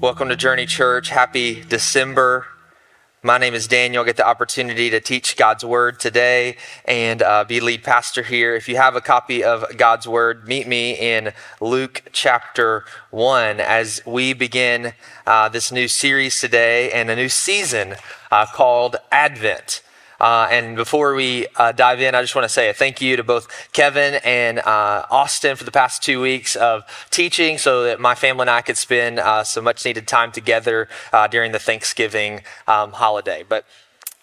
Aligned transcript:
Welcome 0.00 0.28
to 0.28 0.36
Journey 0.36 0.66
Church. 0.66 1.08
Happy 1.08 1.60
December. 1.60 2.46
My 3.24 3.36
name 3.36 3.52
is 3.52 3.66
Daniel. 3.66 4.04
I 4.04 4.06
get 4.06 4.16
the 4.16 4.24
opportunity 4.24 4.90
to 4.90 5.00
teach 5.00 5.36
God's 5.36 5.64
Word 5.64 5.98
today 5.98 6.56
and 6.84 7.20
uh, 7.20 7.42
be 7.42 7.58
lead 7.58 7.82
pastor 7.82 8.22
here. 8.22 8.54
If 8.54 8.68
you 8.68 8.76
have 8.76 8.94
a 8.94 9.00
copy 9.00 9.42
of 9.42 9.76
God's 9.76 10.06
Word, 10.06 10.46
meet 10.46 10.68
me 10.68 10.92
in 10.92 11.32
Luke 11.60 12.04
chapter 12.12 12.84
1 13.10 13.58
as 13.58 14.00
we 14.06 14.34
begin 14.34 14.92
uh, 15.26 15.48
this 15.48 15.72
new 15.72 15.88
series 15.88 16.40
today 16.40 16.92
and 16.92 17.10
a 17.10 17.16
new 17.16 17.28
season 17.28 17.96
uh, 18.30 18.46
called 18.46 18.94
Advent. 19.10 19.82
Uh, 20.20 20.48
and 20.50 20.76
before 20.76 21.14
we 21.14 21.46
uh, 21.56 21.72
dive 21.72 22.00
in, 22.00 22.14
I 22.14 22.22
just 22.22 22.34
want 22.34 22.44
to 22.44 22.48
say 22.48 22.68
a 22.68 22.74
thank 22.74 23.00
you 23.00 23.16
to 23.16 23.22
both 23.22 23.72
Kevin 23.72 24.20
and 24.24 24.58
uh, 24.58 25.06
Austin 25.10 25.54
for 25.56 25.64
the 25.64 25.70
past 25.70 26.02
two 26.02 26.20
weeks 26.20 26.56
of 26.56 26.82
teaching 27.10 27.56
so 27.56 27.84
that 27.84 28.00
my 28.00 28.14
family 28.14 28.42
and 28.42 28.50
I 28.50 28.62
could 28.62 28.76
spend 28.76 29.20
uh, 29.20 29.44
some 29.44 29.64
much 29.64 29.84
needed 29.84 30.08
time 30.08 30.32
together 30.32 30.88
uh, 31.12 31.28
during 31.28 31.52
the 31.52 31.58
Thanksgiving 31.60 32.42
um, 32.66 32.92
holiday. 32.92 33.44
But 33.48 33.64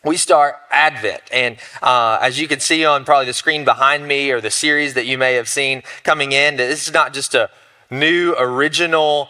we 0.04 0.18
start 0.18 0.56
Advent. 0.70 1.22
And 1.32 1.58
uh, 1.82 2.20
as 2.22 2.40
you 2.40 2.48
can 2.48 2.60
see 2.60 2.86
on 2.86 3.06
probably 3.06 3.26
the 3.28 3.34
screen 3.34 3.64
behind 3.64 4.08
me 4.08 4.32
or 4.32 4.42
the 4.42 4.52
series 4.52 4.96
that 4.96 5.06
you 5.06 5.18
may 5.18 5.36
have 5.36 5.48
seen 5.48 5.82
coming 6.04 6.34
in, 6.34 6.58
this 6.58 6.88
is 6.88 6.94
not 6.94 7.14
just 7.14 7.34
a 7.34 7.50
new 7.90 8.36
original 8.38 9.30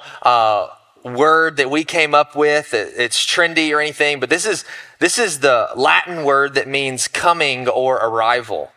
word 1.05 1.57
that 1.57 1.69
we 1.69 1.83
came 1.83 2.15
up 2.15 2.35
with. 2.35 2.73
It's 2.73 3.23
trendy 3.23 3.71
or 3.71 3.79
anything, 3.79 4.19
but 4.19 4.29
this 4.29 4.45
is, 4.45 4.65
this 4.99 5.19
is 5.19 5.39
the 5.39 5.69
Latin 5.75 6.23
word 6.23 6.53
that 6.55 6.67
means 6.67 7.07
coming 7.07 7.67
or 7.67 7.95
arrival. 7.95 8.71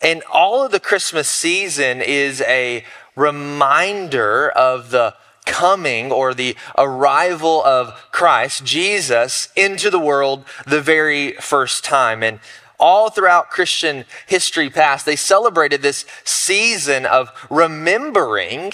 And 0.00 0.22
all 0.32 0.64
of 0.64 0.70
the 0.70 0.80
Christmas 0.80 1.28
season 1.28 2.00
is 2.00 2.40
a 2.42 2.84
reminder 3.16 4.50
of 4.50 4.90
the 4.90 5.14
coming 5.44 6.12
or 6.12 6.34
the 6.34 6.54
arrival 6.76 7.62
of 7.64 7.92
Christ, 8.12 8.64
Jesus, 8.64 9.48
into 9.56 9.90
the 9.90 9.98
world 9.98 10.44
the 10.66 10.80
very 10.80 11.32
first 11.32 11.84
time. 11.84 12.22
And 12.22 12.38
all 12.78 13.10
throughout 13.10 13.50
Christian 13.50 14.04
history 14.28 14.70
past, 14.70 15.04
they 15.04 15.16
celebrated 15.16 15.82
this 15.82 16.04
season 16.22 17.04
of 17.06 17.32
remembering 17.50 18.72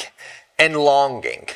and 0.59 0.77
longing 0.77 1.49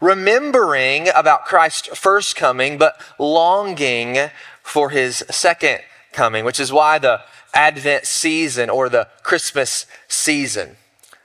remembering 0.00 1.08
about 1.14 1.44
Christ's 1.44 1.88
first 1.98 2.36
coming, 2.36 2.78
but 2.78 3.00
longing 3.18 4.30
for 4.68 4.90
his 4.90 5.24
second 5.30 5.80
coming, 6.12 6.44
which 6.44 6.60
is 6.60 6.72
why 6.72 6.98
the 6.98 7.20
Advent 7.54 8.06
season 8.06 8.68
or 8.68 8.88
the 8.88 9.08
Christmas 9.22 9.86
season. 10.06 10.76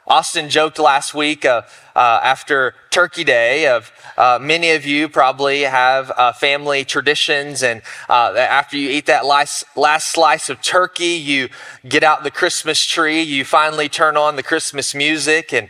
Austin 0.07 0.49
joked 0.49 0.79
last 0.79 1.13
week 1.13 1.45
uh, 1.45 1.61
uh, 1.95 2.19
after 2.23 2.75
Turkey 2.89 3.23
Day 3.23 3.67
of 3.67 3.91
uh, 4.17 4.37
many 4.41 4.71
of 4.71 4.85
you 4.85 5.07
probably 5.07 5.61
have 5.61 6.11
uh, 6.11 6.33
family 6.33 6.83
traditions, 6.83 7.63
and 7.63 7.81
uh, 8.09 8.33
after 8.37 8.77
you 8.77 8.89
eat 8.89 9.05
that 9.07 9.25
last, 9.25 9.63
last 9.75 10.07
slice 10.07 10.49
of 10.49 10.61
turkey, 10.61 11.15
you 11.15 11.49
get 11.87 12.03
out 12.03 12.23
the 12.23 12.31
Christmas 12.31 12.85
tree, 12.85 13.21
you 13.21 13.45
finally 13.45 13.89
turn 13.89 14.17
on 14.17 14.35
the 14.35 14.43
Christmas 14.43 14.93
music, 14.93 15.53
and 15.53 15.67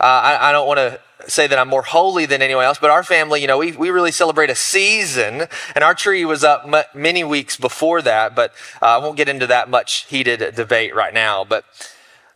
uh, 0.00 0.04
I, 0.04 0.48
I 0.48 0.52
don't 0.52 0.66
want 0.66 0.78
to 0.78 1.00
say 1.28 1.46
that 1.46 1.58
I'm 1.58 1.68
more 1.68 1.82
holy 1.82 2.26
than 2.26 2.42
anyone 2.42 2.64
else, 2.64 2.78
but 2.78 2.90
our 2.90 3.04
family, 3.04 3.40
you 3.40 3.46
know, 3.46 3.58
we, 3.58 3.72
we 3.72 3.90
really 3.90 4.12
celebrate 4.12 4.50
a 4.50 4.54
season, 4.54 5.46
and 5.74 5.84
our 5.84 5.94
tree 5.94 6.24
was 6.24 6.42
up 6.42 6.64
m- 6.66 6.84
many 6.94 7.22
weeks 7.22 7.56
before 7.56 8.02
that, 8.02 8.34
but 8.34 8.52
uh, 8.82 8.86
I 8.86 8.98
won't 8.98 9.16
get 9.16 9.28
into 9.28 9.46
that 9.46 9.68
much 9.68 10.06
heated 10.08 10.54
debate 10.54 10.94
right 10.94 11.14
now. 11.14 11.44
But 11.44 11.64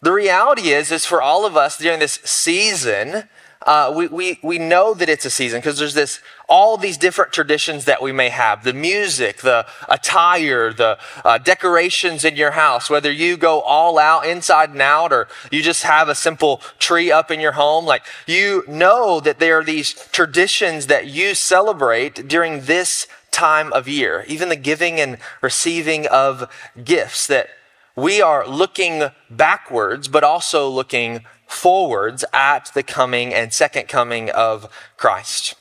the 0.00 0.12
reality 0.12 0.68
is, 0.70 0.90
is 0.90 1.06
for 1.06 1.22
all 1.22 1.46
of 1.46 1.56
us 1.56 1.78
during 1.78 2.00
this 2.00 2.20
season, 2.24 3.28
uh, 3.66 3.92
we, 3.94 4.06
we, 4.08 4.38
we 4.42 4.58
know 4.58 4.94
that 4.94 5.08
it's 5.08 5.24
a 5.24 5.30
season 5.30 5.60
because 5.60 5.78
there's 5.78 5.94
this 5.94 6.20
all 6.48 6.76
these 6.76 6.98
different 6.98 7.32
traditions 7.32 7.84
that 7.86 8.02
we 8.02 8.12
may 8.12 8.28
have. 8.28 8.64
The 8.64 8.72
music 8.72 9.38
the 9.38 9.66
attire 9.88 10.72
the 10.72 10.98
uh, 11.24 11.38
decorations 11.38 12.24
in 12.24 12.36
your 12.36 12.52
house 12.52 12.90
whether 12.90 13.10
you 13.10 13.36
go 13.36 13.60
all 13.60 13.98
out 13.98 14.26
inside 14.26 14.70
and 14.70 14.82
out 14.82 15.12
or 15.12 15.28
you 15.50 15.62
just 15.62 15.84
have 15.84 16.08
a 16.08 16.14
simple 16.14 16.60
tree 16.78 17.10
up 17.10 17.30
in 17.30 17.40
your 17.40 17.52
home. 17.52 17.84
Like 17.84 18.04
you 18.26 18.64
know 18.68 19.20
that 19.20 19.38
there 19.38 19.58
are 19.58 19.64
these 19.64 19.92
traditions 19.92 20.88
that 20.88 21.06
you 21.06 21.34
celebrate 21.34 22.28
during 22.28 22.62
this 22.62 23.06
time 23.30 23.72
of 23.72 23.88
year 23.88 24.24
even 24.28 24.50
the 24.50 24.56
giving 24.56 25.00
and 25.00 25.16
receiving 25.40 26.06
of 26.08 26.50
gifts 26.84 27.26
that 27.26 27.48
we 27.96 28.20
are 28.20 28.46
looking 28.46 29.10
backwards 29.30 30.08
but 30.08 30.24
also 30.24 30.68
looking 30.68 31.24
forwards 31.46 32.24
at 32.32 32.70
the 32.74 32.82
coming 32.82 33.32
and 33.34 33.52
second 33.52 33.88
coming 33.88 34.30
of 34.30 34.72
Christ. 34.96 35.54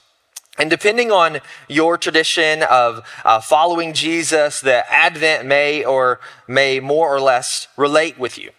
And 0.57 0.69
depending 0.69 1.11
on 1.11 1.39
your 1.67 1.97
tradition 1.97 2.63
of 2.63 3.03
uh, 3.23 3.39
following 3.39 3.93
Jesus, 3.93 4.61
the 4.61 4.89
Advent 4.91 5.45
may 5.45 5.83
or 5.83 6.19
may 6.47 6.79
more 6.79 7.13
or 7.13 7.21
less 7.21 7.67
relate 7.77 8.19
with 8.19 8.37
you. 8.37 8.51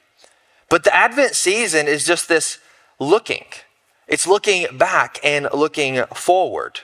But 0.68 0.84
the 0.84 0.94
Advent 0.94 1.34
season 1.34 1.86
is 1.86 2.06
just 2.06 2.28
this 2.28 2.58
looking. 2.98 3.44
It's 4.08 4.26
looking 4.26 4.66
back 4.76 5.20
and 5.22 5.48
looking 5.52 6.04
forward. 6.14 6.80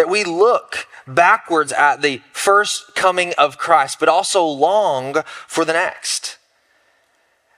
That 0.00 0.08
we 0.08 0.24
look 0.24 0.86
backwards 1.06 1.72
at 1.72 2.00
the 2.00 2.22
first 2.32 2.94
coming 2.94 3.34
of 3.36 3.58
Christ, 3.58 4.00
but 4.00 4.08
also 4.08 4.42
long 4.46 5.22
for 5.46 5.66
the 5.66 5.74
next. 5.74 6.38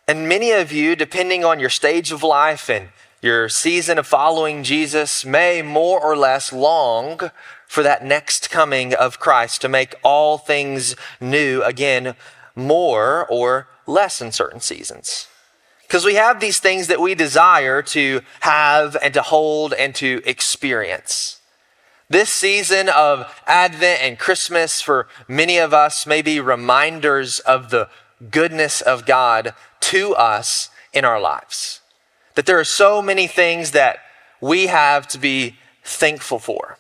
And 0.09 0.29
many 0.29 0.51
of 0.51 0.73
you, 0.73 0.97
depending 0.97 1.45
on 1.45 1.61
your 1.61 1.71
stage 1.71 2.11
of 2.11 2.25
life 2.25 2.69
and 2.69 2.89
your 3.21 3.49
season 3.49 3.97
of 3.97 4.09
following 4.09 4.65
Jesus, 4.65 5.25
may 5.25 5.63
more 5.63 6.01
or 6.01 6.17
less 6.17 6.53
long 6.53 7.31
for 7.69 7.85
that 7.85 8.05
next 8.05 8.51
coming 8.51 8.93
of 8.93 9.21
Christ 9.21 9.61
to 9.61 9.69
make 9.69 9.95
all 10.03 10.37
things 10.37 10.97
new 11.21 11.63
again, 11.63 12.17
more 12.57 13.25
or 13.31 13.69
less 13.87 14.21
in 14.21 14.33
certain 14.33 14.59
seasons. 14.59 15.29
Because 15.83 16.05
we 16.05 16.15
have 16.15 16.41
these 16.41 16.59
things 16.59 16.89
that 16.89 17.01
we 17.01 17.15
desire 17.15 17.83
to 17.83 18.21
have 18.41 18.97
and 19.01 19.15
to 19.15 19.23
hold 19.23 19.73
and 19.73 19.95
to 19.95 20.21
experience. 20.27 21.39
This 22.13 22.29
season 22.29 22.91
of 22.91 23.43
Advent 23.47 24.03
and 24.03 24.19
Christmas 24.19 24.83
for 24.83 25.09
many 25.27 25.57
of 25.57 25.73
us 25.73 26.07
may 26.07 26.21
be 26.21 26.41
reminders 26.41 27.41
of 27.41 27.71
the 27.71 27.89
goodness 28.31 28.83
of 28.83 29.07
God 29.07 29.55
to 29.81 30.15
us 30.15 30.69
in 30.93 31.07
our 31.07 31.19
lives. 31.19 31.81
That 32.35 32.45
there 32.45 32.61
are 32.61 32.65
so 32.65 33.01
many 33.01 33.27
things 33.27 33.71
that 33.71 33.97
we 34.43 34.67
have 34.67 35.09
to 35.09 35.19
be 35.19 35.57
thankful 35.83 36.39
for. 36.39 36.77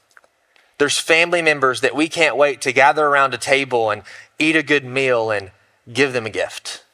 There's 0.76 0.98
family 0.98 1.40
members 1.40 1.80
that 1.80 1.96
we 1.96 2.10
can't 2.10 2.36
wait 2.36 2.60
to 2.60 2.70
gather 2.70 3.06
around 3.06 3.32
a 3.32 3.38
table 3.38 3.88
and 3.88 4.02
eat 4.38 4.54
a 4.54 4.62
good 4.62 4.84
meal 4.84 5.30
and 5.30 5.50
give 5.90 6.12
them 6.12 6.26
a 6.26 6.30
gift. 6.30 6.84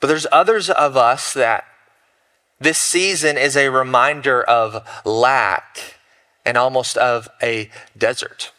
But 0.00 0.06
there's 0.06 0.26
others 0.32 0.70
of 0.70 0.96
us 0.96 1.34
that 1.34 1.66
this 2.58 2.78
season 2.78 3.36
is 3.36 3.58
a 3.58 3.68
reminder 3.68 4.42
of 4.42 4.88
lack 5.04 5.97
and 6.48 6.56
almost 6.56 6.96
of 6.96 7.28
a 7.42 7.68
desert. 7.96 8.52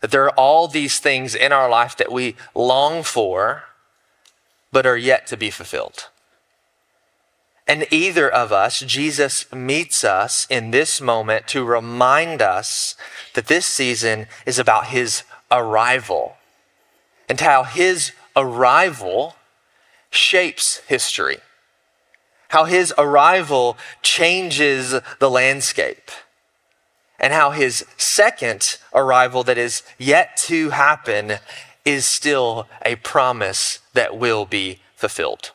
That 0.00 0.10
there 0.10 0.24
are 0.24 0.34
all 0.34 0.66
these 0.66 0.98
things 0.98 1.36
in 1.36 1.52
our 1.52 1.70
life 1.70 1.96
that 1.98 2.10
we 2.10 2.34
long 2.52 3.04
for, 3.04 3.62
but 4.72 4.84
are 4.84 4.96
yet 4.96 5.28
to 5.28 5.36
be 5.36 5.50
fulfilled. 5.50 6.08
And 7.68 7.86
either 7.92 8.28
of 8.28 8.50
us, 8.50 8.80
Jesus 8.80 9.50
meets 9.52 10.02
us 10.02 10.48
in 10.50 10.72
this 10.72 11.00
moment 11.00 11.46
to 11.48 11.64
remind 11.64 12.42
us 12.42 12.96
that 13.34 13.46
this 13.46 13.66
season 13.66 14.26
is 14.44 14.58
about 14.58 14.86
his 14.86 15.22
arrival 15.52 16.38
and 17.28 17.40
how 17.40 17.62
his 17.62 18.10
arrival 18.34 19.36
shapes 20.10 20.78
history, 20.88 21.38
how 22.48 22.64
his 22.64 22.92
arrival 22.98 23.78
changes 24.02 24.96
the 25.20 25.30
landscape, 25.30 26.10
and 27.18 27.32
how 27.32 27.50
his 27.50 27.84
second 27.96 28.78
arrival 28.92 29.42
that 29.44 29.58
is 29.58 29.82
yet 29.98 30.36
to 30.36 30.70
happen 30.70 31.34
is 31.84 32.06
still 32.06 32.66
a 32.84 32.96
promise 32.96 33.80
that 33.92 34.16
will 34.16 34.44
be 34.46 34.80
fulfilled. 34.96 35.52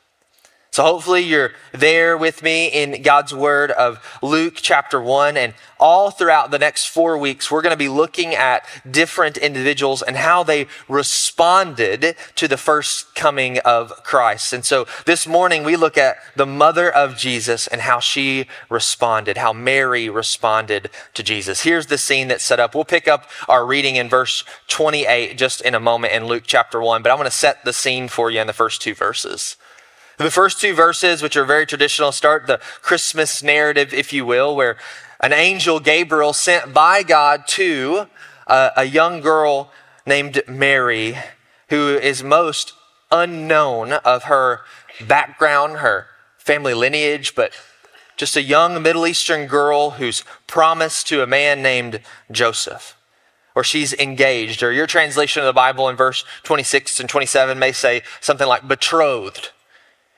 So 0.80 0.86
hopefully 0.86 1.24
you're 1.24 1.52
there 1.74 2.18
with 2.18 2.42
me 2.42 2.68
in 2.68 3.02
God's 3.02 3.34
word 3.34 3.70
of 3.72 4.00
Luke 4.24 4.54
chapter 4.56 5.02
1 5.02 5.36
and 5.36 5.54
all 5.78 6.10
throughout 6.10 6.52
the 6.52 6.58
next 6.58 6.86
4 6.86 7.18
weeks 7.18 7.52
we're 7.52 7.62
going 7.62 7.74
to 7.74 7.78
be 7.78 7.90
looking 7.90 8.34
at 8.34 8.66
different 8.90 9.36
individuals 9.36 10.02
and 10.02 10.16
how 10.16 10.42
they 10.42 10.68
responded 10.88 12.16
to 12.36 12.48
the 12.48 12.56
first 12.56 13.14
coming 13.14 13.60
of 13.66 13.92
Christ. 14.06 14.54
And 14.54 14.64
so 14.64 14.88
this 15.06 15.28
morning 15.28 15.66
we 15.66 15.76
look 15.76 15.98
at 15.98 16.16
the 16.38 16.46
mother 16.46 16.90
of 16.90 17.18
Jesus 17.18 17.68
and 17.68 17.82
how 17.82 18.00
she 18.00 18.48
responded, 18.70 19.36
how 19.36 19.52
Mary 19.52 20.08
responded 20.08 20.90
to 21.14 21.22
Jesus. 21.22 21.64
Here's 21.64 21.88
the 21.88 21.98
scene 21.98 22.30
that's 22.30 22.46
set 22.46 22.62
up. 22.62 22.74
We'll 22.74 22.86
pick 22.86 23.06
up 23.06 23.30
our 23.50 23.66
reading 23.66 23.98
in 23.98 24.08
verse 24.08 24.46
28 24.70 25.38
just 25.38 25.60
in 25.60 25.76
a 25.76 25.80
moment 25.82 26.14
in 26.14 26.28
Luke 26.28 26.44
chapter 26.48 26.82
1, 26.82 27.04
but 27.04 27.12
I 27.12 27.16
want 27.16 27.28
to 27.28 27.32
set 27.32 27.66
the 27.66 27.74
scene 27.74 28.08
for 28.08 28.32
you 28.32 28.40
in 28.40 28.48
the 28.48 28.54
first 28.54 28.82
two 28.82 28.94
verses. 28.94 29.58
The 30.20 30.30
first 30.30 30.60
two 30.60 30.74
verses, 30.74 31.22
which 31.22 31.38
are 31.38 31.46
very 31.46 31.66
traditional, 31.66 32.12
start 32.12 32.46
the 32.46 32.60
Christmas 32.82 33.42
narrative, 33.42 33.94
if 33.94 34.12
you 34.12 34.26
will, 34.26 34.54
where 34.54 34.76
an 35.22 35.32
angel, 35.32 35.80
Gabriel, 35.80 36.34
sent 36.34 36.74
by 36.74 37.04
God 37.04 37.48
to 37.48 38.08
a, 38.46 38.72
a 38.76 38.84
young 38.84 39.22
girl 39.22 39.72
named 40.06 40.42
Mary, 40.46 41.18
who 41.70 41.96
is 41.96 42.22
most 42.22 42.74
unknown 43.10 43.94
of 43.94 44.24
her 44.24 44.60
background, 45.08 45.78
her 45.78 46.08
family 46.38 46.74
lineage, 46.74 47.34
but 47.34 47.54
just 48.18 48.36
a 48.36 48.44
young 48.44 48.84
Middle 48.84 49.08
Eastern 49.08 49.48
girl 49.48 49.92
who's 49.92 50.26
promised 50.48 51.08
to 51.08 51.24
a 51.24 51.28
man 51.28 51.62
named 51.62 52.02
Joseph. 52.30 52.98
Or 53.56 53.64
she's 53.64 53.94
engaged, 53.94 54.64
or 54.64 54.74
your 54.74 54.86
translation 54.86 55.44
of 55.44 55.46
the 55.46 55.54
Bible 55.54 55.88
in 55.88 55.96
verse 55.96 56.26
26 56.44 57.00
and 57.00 57.08
27 57.08 57.58
may 57.58 57.72
say 57.72 58.02
something 58.20 58.48
like 58.48 58.68
betrothed. 58.68 59.52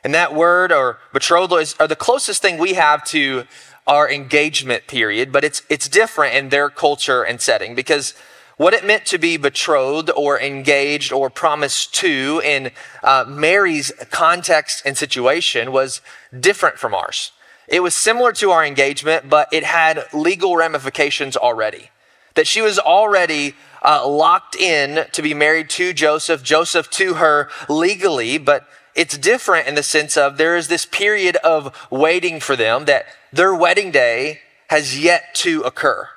And 0.04 0.14
that 0.14 0.34
word 0.34 0.72
or 0.72 1.00
betrothal 1.14 1.58
is 1.58 1.76
are 1.80 1.88
the 1.88 1.96
closest 1.96 2.42
thing 2.42 2.58
we 2.58 2.74
have 2.74 3.04
to 3.06 3.46
our 3.88 4.10
engagement 4.10 4.88
period, 4.88 5.32
but 5.32 5.44
it's, 5.44 5.64
it's 5.70 5.90
different 5.90 6.36
in 6.36 6.50
their 6.50 6.70
culture 6.70 7.24
and 7.24 7.42
setting 7.42 7.76
because 7.76 8.14
what 8.58 8.74
it 8.74 8.86
meant 8.86 9.06
to 9.08 9.18
be 9.18 9.38
betrothed 9.38 10.12
or 10.16 10.40
engaged 10.40 11.12
or 11.12 11.30
promised 11.30 11.96
to 11.96 12.42
in 12.46 12.72
uh, 13.04 13.26
Mary's 13.28 13.92
context 14.12 14.84
and 14.86 14.96
situation 14.96 15.72
was 15.72 16.02
different 16.40 16.78
from 16.78 16.94
ours. 16.94 17.32
It 17.68 17.82
was 17.82 17.96
similar 17.96 18.32
to 18.34 18.52
our 18.52 18.64
engagement, 18.64 19.30
but 19.30 19.48
it 19.52 19.64
had 19.64 20.06
legal 20.14 20.56
ramifications 20.56 21.36
already. 21.36 21.90
That 22.36 22.46
she 22.46 22.62
was 22.62 22.78
already 22.78 23.56
uh, 23.84 24.08
locked 24.08 24.56
in 24.56 25.06
to 25.12 25.22
be 25.22 25.34
married 25.34 25.70
to 25.72 25.92
Joseph, 25.92 26.44
Joseph 26.44 26.90
to 26.92 27.16
her 27.16 27.50
legally, 27.68 28.38
but 28.38 28.68
it's 28.96 29.18
different 29.18 29.68
in 29.68 29.76
the 29.76 29.84
sense 29.84 30.18
of 30.18 30.38
there 30.38 30.56
is 30.56 30.68
this 30.68 30.86
period 30.86 31.36
of 31.38 31.76
waiting 31.90 32.40
for 32.40 32.56
them 32.56 32.86
that 32.86 33.06
their 33.32 33.54
wedding 33.56 33.92
day 33.92 34.42
has 34.70 35.00
yet 35.00 35.34
to 35.36 35.62
occur. 35.62 36.10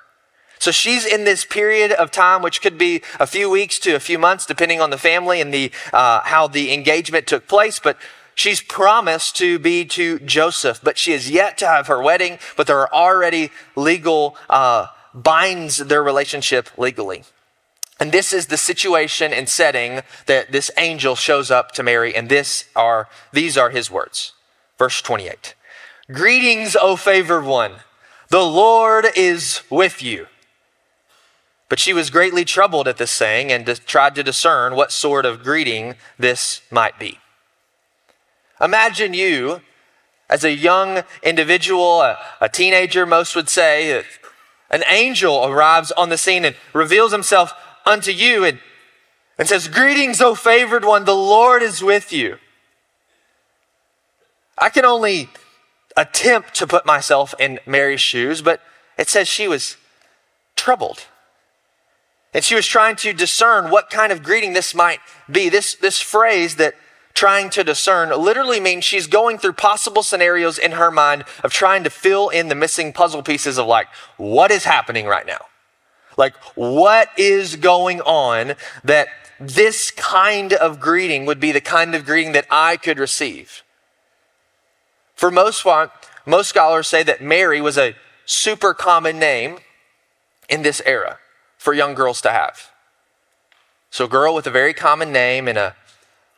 So 0.58 0.70
she's 0.70 1.04
in 1.04 1.24
this 1.24 1.44
period 1.44 1.92
of 1.92 2.10
time, 2.10 2.40
which 2.40 2.62
could 2.62 2.78
be 2.78 3.02
a 3.20 3.26
few 3.26 3.50
weeks 3.50 3.78
to 3.80 3.94
a 3.94 4.00
few 4.00 4.18
months, 4.18 4.46
depending 4.46 4.80
on 4.80 4.90
the 4.90 4.96
family 4.96 5.40
and 5.40 5.52
the 5.52 5.70
uh, 5.92 6.22
how 6.22 6.46
the 6.46 6.72
engagement 6.72 7.26
took 7.26 7.46
place. 7.46 7.78
But 7.78 7.98
she's 8.34 8.62
promised 8.62 9.36
to 9.36 9.58
be 9.58 9.84
to 9.86 10.18
Joseph, 10.20 10.80
but 10.82 10.96
she 10.96 11.12
has 11.12 11.30
yet 11.30 11.58
to 11.58 11.66
have 11.66 11.88
her 11.88 12.00
wedding. 12.02 12.38
But 12.56 12.66
there 12.66 12.78
are 12.78 12.92
already 12.92 13.50
legal 13.76 14.36
uh, 14.48 14.86
binds 15.12 15.78
their 15.78 16.02
relationship 16.02 16.70
legally. 16.78 17.24
And 18.00 18.10
this 18.10 18.32
is 18.32 18.46
the 18.46 18.56
situation 18.56 19.32
and 19.32 19.48
setting 19.48 20.02
that 20.26 20.50
this 20.52 20.70
angel 20.76 21.14
shows 21.14 21.50
up 21.50 21.72
to 21.72 21.82
Mary, 21.82 22.14
and 22.14 22.28
this 22.28 22.64
are 22.74 23.08
these 23.32 23.56
are 23.56 23.70
his 23.70 23.90
words. 23.90 24.32
Verse 24.78 25.00
28. 25.00 25.54
Greetings, 26.10 26.76
O 26.80 26.96
favored 26.96 27.44
one. 27.44 27.76
The 28.28 28.42
Lord 28.42 29.06
is 29.16 29.62
with 29.70 30.02
you. 30.02 30.26
But 31.68 31.78
she 31.78 31.92
was 31.92 32.10
greatly 32.10 32.44
troubled 32.44 32.88
at 32.88 32.98
this 32.98 33.10
saying 33.10 33.50
and 33.50 33.66
tried 33.86 34.14
to 34.16 34.22
discern 34.22 34.74
what 34.74 34.92
sort 34.92 35.24
of 35.24 35.42
greeting 35.42 35.94
this 36.18 36.60
might 36.70 36.98
be. 36.98 37.20
Imagine 38.60 39.14
you 39.14 39.62
as 40.28 40.44
a 40.44 40.52
young 40.52 41.02
individual, 41.22 42.02
a, 42.02 42.18
a 42.40 42.48
teenager, 42.48 43.06
most 43.06 43.36
would 43.36 43.48
say, 43.48 44.04
an 44.70 44.82
angel 44.88 45.46
arrives 45.46 45.92
on 45.92 46.08
the 46.08 46.18
scene 46.18 46.44
and 46.44 46.56
reveals 46.72 47.12
himself 47.12 47.52
unto 47.84 48.10
you 48.10 48.44
and, 48.44 48.58
and 49.38 49.48
says, 49.48 49.68
Greetings, 49.68 50.20
O 50.20 50.34
favored 50.34 50.84
one, 50.84 51.04
the 51.04 51.14
Lord 51.14 51.62
is 51.62 51.82
with 51.82 52.12
you. 52.12 52.38
I 54.56 54.68
can 54.68 54.84
only 54.84 55.28
attempt 55.96 56.54
to 56.54 56.66
put 56.66 56.86
myself 56.86 57.34
in 57.38 57.60
Mary's 57.66 58.00
shoes, 58.00 58.42
but 58.42 58.60
it 58.98 59.08
says 59.08 59.28
she 59.28 59.48
was 59.48 59.76
troubled. 60.56 61.06
And 62.32 62.42
she 62.42 62.54
was 62.54 62.66
trying 62.66 62.96
to 62.96 63.12
discern 63.12 63.70
what 63.70 63.90
kind 63.90 64.10
of 64.10 64.22
greeting 64.22 64.54
this 64.54 64.74
might 64.74 64.98
be. 65.30 65.48
This, 65.48 65.74
this 65.74 66.00
phrase 66.00 66.56
that 66.56 66.74
trying 67.14 67.48
to 67.50 67.62
discern 67.62 68.10
literally 68.10 68.58
means 68.58 68.84
she's 68.84 69.06
going 69.06 69.38
through 69.38 69.52
possible 69.52 70.02
scenarios 70.02 70.58
in 70.58 70.72
her 70.72 70.90
mind 70.90 71.24
of 71.44 71.52
trying 71.52 71.84
to 71.84 71.90
fill 71.90 72.28
in 72.28 72.48
the 72.48 72.56
missing 72.56 72.92
puzzle 72.92 73.22
pieces 73.22 73.56
of 73.56 73.66
like, 73.66 73.86
what 74.16 74.50
is 74.50 74.64
happening 74.64 75.06
right 75.06 75.26
now? 75.26 75.46
Like, 76.16 76.36
what 76.54 77.08
is 77.16 77.56
going 77.56 78.00
on 78.02 78.54
that 78.82 79.08
this 79.40 79.90
kind 79.90 80.52
of 80.52 80.80
greeting 80.80 81.26
would 81.26 81.40
be 81.40 81.52
the 81.52 81.60
kind 81.60 81.94
of 81.94 82.04
greeting 82.04 82.32
that 82.32 82.46
I 82.50 82.76
could 82.76 82.98
receive? 82.98 83.62
For 85.14 85.30
most, 85.30 85.64
most 86.26 86.48
scholars 86.48 86.88
say 86.88 87.02
that 87.02 87.22
Mary 87.22 87.60
was 87.60 87.78
a 87.78 87.96
super 88.26 88.74
common 88.74 89.18
name 89.18 89.58
in 90.48 90.62
this 90.62 90.82
era 90.84 91.18
for 91.56 91.72
young 91.72 91.94
girls 91.94 92.20
to 92.22 92.30
have. 92.30 92.70
So, 93.90 94.06
a 94.06 94.08
girl 94.08 94.34
with 94.34 94.46
a 94.46 94.50
very 94.50 94.74
common 94.74 95.12
name 95.12 95.46
in 95.48 95.56
a 95.56 95.76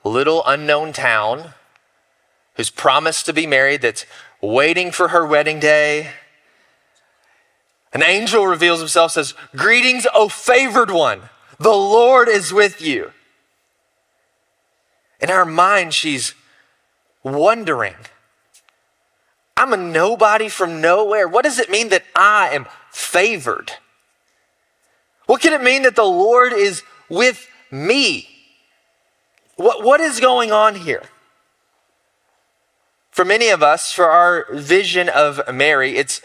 little 0.04 0.42
unknown 0.46 0.92
town 0.92 1.54
who's 2.54 2.70
promised 2.70 3.26
to 3.26 3.32
be 3.32 3.46
married, 3.46 3.82
that's 3.82 4.06
waiting 4.40 4.90
for 4.90 5.08
her 5.08 5.26
wedding 5.26 5.60
day. 5.60 6.10
An 7.96 8.02
angel 8.02 8.46
reveals 8.46 8.80
himself, 8.80 9.12
says, 9.12 9.32
Greetings, 9.56 10.06
O 10.12 10.28
favored 10.28 10.90
one, 10.90 11.30
the 11.58 11.70
Lord 11.70 12.28
is 12.28 12.52
with 12.52 12.82
you. 12.82 13.12
In 15.18 15.30
her 15.30 15.46
mind, 15.46 15.94
she's 15.94 16.34
wondering, 17.22 17.94
I'm 19.56 19.72
a 19.72 19.78
nobody 19.78 20.50
from 20.50 20.82
nowhere. 20.82 21.26
What 21.26 21.44
does 21.44 21.58
it 21.58 21.70
mean 21.70 21.88
that 21.88 22.04
I 22.14 22.50
am 22.50 22.66
favored? 22.90 23.72
What 25.24 25.40
can 25.40 25.54
it 25.54 25.62
mean 25.62 25.84
that 25.84 25.96
the 25.96 26.04
Lord 26.04 26.52
is 26.52 26.82
with 27.08 27.48
me? 27.70 28.28
What, 29.54 29.82
what 29.82 30.02
is 30.02 30.20
going 30.20 30.52
on 30.52 30.74
here? 30.74 31.04
For 33.10 33.24
many 33.24 33.48
of 33.48 33.62
us, 33.62 33.90
for 33.90 34.10
our 34.10 34.44
vision 34.52 35.08
of 35.08 35.40
Mary, 35.50 35.96
it's 35.96 36.20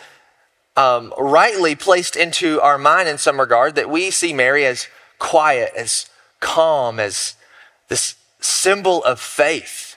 um, 0.82 1.14
rightly 1.18 1.76
placed 1.76 2.16
into 2.16 2.60
our 2.60 2.80
mind 2.80 3.08
in 3.08 3.20
some 3.20 3.40
regard 3.40 3.76
that 3.76 3.90
we 3.90 4.10
see 4.10 4.34
Mary 4.34 4.66
as 4.66 4.88
quiet, 5.20 5.72
as 5.78 6.10
calm, 6.40 7.00
as 7.00 7.36
this 7.88 8.16
symbol 8.40 9.04
of 9.04 9.20
faith. 9.20 9.96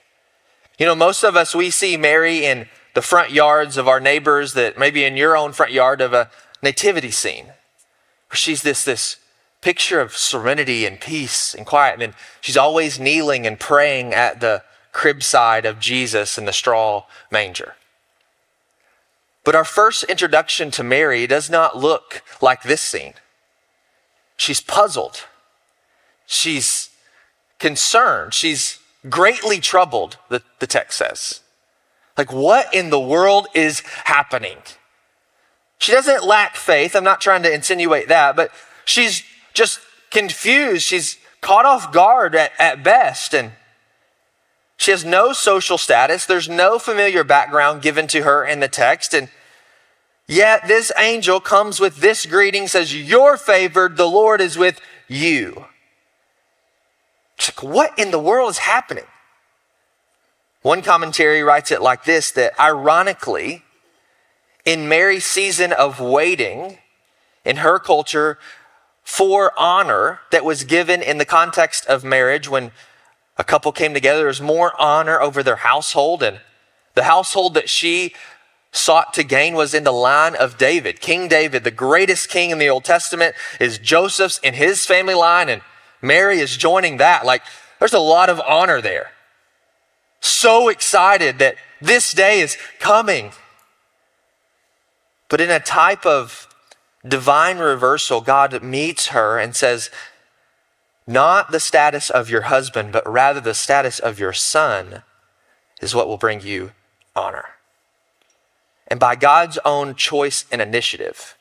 You 0.78 0.84
know, 0.84 0.94
most 0.94 1.22
of 1.22 1.36
us, 1.36 1.54
we 1.54 1.70
see 1.70 1.96
Mary 1.96 2.44
in 2.44 2.68
the 2.92 3.00
front 3.00 3.30
yards 3.30 3.78
of 3.78 3.88
our 3.88 3.98
neighbors, 3.98 4.52
that 4.52 4.78
maybe 4.78 5.04
in 5.04 5.16
your 5.16 5.36
own 5.36 5.52
front 5.52 5.72
yard 5.72 6.02
of 6.02 6.12
a 6.12 6.30
nativity 6.62 7.10
scene. 7.10 7.46
where 7.46 8.34
She's 8.34 8.62
this, 8.62 8.84
this 8.84 9.16
picture 9.62 10.00
of 10.00 10.14
serenity 10.14 10.84
and 10.84 11.00
peace 11.00 11.54
and 11.54 11.64
quiet. 11.64 11.94
And 11.94 12.02
then 12.02 12.14
she's 12.42 12.58
always 12.58 13.00
kneeling 13.00 13.46
and 13.46 13.58
praying 13.58 14.12
at 14.12 14.40
the 14.40 14.62
crib 14.92 15.22
side 15.22 15.64
of 15.64 15.80
Jesus 15.80 16.36
in 16.36 16.44
the 16.44 16.52
straw 16.52 17.04
manger. 17.30 17.74
But 19.44 19.54
our 19.54 19.64
first 19.64 20.04
introduction 20.04 20.70
to 20.72 20.82
Mary 20.82 21.26
does 21.26 21.50
not 21.50 21.76
look 21.76 22.22
like 22.40 22.62
this 22.62 22.80
scene. 22.80 23.14
She's 24.36 24.60
puzzled. 24.60 25.26
She's 26.26 26.90
concerned. 27.58 28.32
She's 28.34 28.78
greatly 29.08 29.60
troubled, 29.60 30.16
the, 30.30 30.42
the 30.58 30.66
text 30.66 30.98
says. 30.98 31.40
Like, 32.16 32.32
what 32.32 32.72
in 32.74 32.90
the 32.90 33.00
world 33.00 33.46
is 33.54 33.80
happening? 34.04 34.58
She 35.78 35.92
doesn't 35.92 36.24
lack 36.24 36.56
faith. 36.56 36.96
I'm 36.96 37.04
not 37.04 37.20
trying 37.20 37.42
to 37.42 37.52
insinuate 37.52 38.08
that, 38.08 38.36
but 38.36 38.50
she's 38.84 39.22
just 39.52 39.80
confused. 40.10 40.84
She's 40.84 41.18
caught 41.40 41.66
off 41.66 41.92
guard 41.92 42.34
at, 42.34 42.52
at 42.58 42.82
best. 42.82 43.34
And 43.34 43.52
she 44.76 44.90
has 44.90 45.04
no 45.04 45.32
social 45.32 45.78
status. 45.78 46.26
There's 46.26 46.48
no 46.48 46.78
familiar 46.78 47.24
background 47.24 47.82
given 47.82 48.06
to 48.08 48.22
her 48.22 48.44
in 48.44 48.60
the 48.60 48.68
text. 48.68 49.14
And 49.14 49.28
yet 50.26 50.66
this 50.66 50.92
angel 50.98 51.40
comes 51.40 51.80
with 51.80 51.96
this 51.96 52.26
greeting, 52.26 52.66
says, 52.66 52.94
You're 52.94 53.36
favored, 53.36 53.96
the 53.96 54.08
Lord 54.08 54.40
is 54.40 54.58
with 54.58 54.80
you. 55.08 55.66
Like, 57.40 57.62
what 57.62 57.98
in 57.98 58.10
the 58.10 58.18
world 58.18 58.50
is 58.50 58.58
happening? 58.58 59.04
One 60.62 60.82
commentary 60.82 61.42
writes 61.42 61.70
it 61.70 61.82
like 61.82 62.04
this 62.04 62.30
that 62.32 62.58
ironically, 62.58 63.64
in 64.64 64.88
Mary's 64.88 65.26
season 65.26 65.72
of 65.72 66.00
waiting, 66.00 66.78
in 67.44 67.56
her 67.56 67.78
culture, 67.78 68.38
for 69.02 69.52
honor 69.58 70.20
that 70.30 70.44
was 70.44 70.64
given 70.64 71.02
in 71.02 71.18
the 71.18 71.26
context 71.26 71.86
of 71.86 72.02
marriage 72.02 72.48
when 72.48 72.72
a 73.36 73.44
couple 73.44 73.72
came 73.72 73.94
together, 73.94 74.20
there 74.20 74.26
was 74.28 74.40
more 74.40 74.72
honor 74.80 75.20
over 75.20 75.42
their 75.42 75.56
household. 75.56 76.22
And 76.22 76.40
the 76.94 77.04
household 77.04 77.54
that 77.54 77.68
she 77.68 78.14
sought 78.70 79.14
to 79.14 79.22
gain 79.22 79.54
was 79.54 79.74
in 79.74 79.84
the 79.84 79.92
line 79.92 80.34
of 80.34 80.58
David. 80.58 81.00
King 81.00 81.28
David, 81.28 81.64
the 81.64 81.70
greatest 81.70 82.28
king 82.28 82.50
in 82.50 82.58
the 82.58 82.68
Old 82.68 82.84
Testament, 82.84 83.34
is 83.60 83.78
Joseph's 83.78 84.38
in 84.38 84.54
his 84.54 84.84
family 84.84 85.14
line, 85.14 85.48
and 85.48 85.62
Mary 86.02 86.40
is 86.40 86.56
joining 86.56 86.96
that. 86.98 87.24
Like, 87.24 87.42
there's 87.78 87.92
a 87.92 87.98
lot 88.00 88.28
of 88.28 88.40
honor 88.40 88.80
there. 88.80 89.12
So 90.20 90.68
excited 90.68 91.38
that 91.38 91.56
this 91.80 92.12
day 92.12 92.40
is 92.40 92.56
coming. 92.80 93.32
But 95.28 95.40
in 95.40 95.50
a 95.50 95.60
type 95.60 96.06
of 96.06 96.48
divine 97.06 97.58
reversal, 97.58 98.20
God 98.20 98.62
meets 98.62 99.08
her 99.08 99.38
and 99.38 99.54
says, 99.54 99.90
Not 101.06 101.50
the 101.50 101.60
status 101.60 102.08
of 102.08 102.30
your 102.30 102.42
husband, 102.42 102.92
but 102.92 103.10
rather 103.10 103.40
the 103.40 103.54
status 103.54 103.98
of 103.98 104.18
your 104.18 104.32
son 104.32 105.02
is 105.80 105.94
what 105.94 106.08
will 106.08 106.16
bring 106.16 106.40
you 106.40 106.72
honor. 107.14 107.46
And 108.88 108.98
by 108.98 109.16
God's 109.16 109.58
own 109.64 109.94
choice 109.94 110.46
and 110.50 110.62
initiative, 110.62 111.36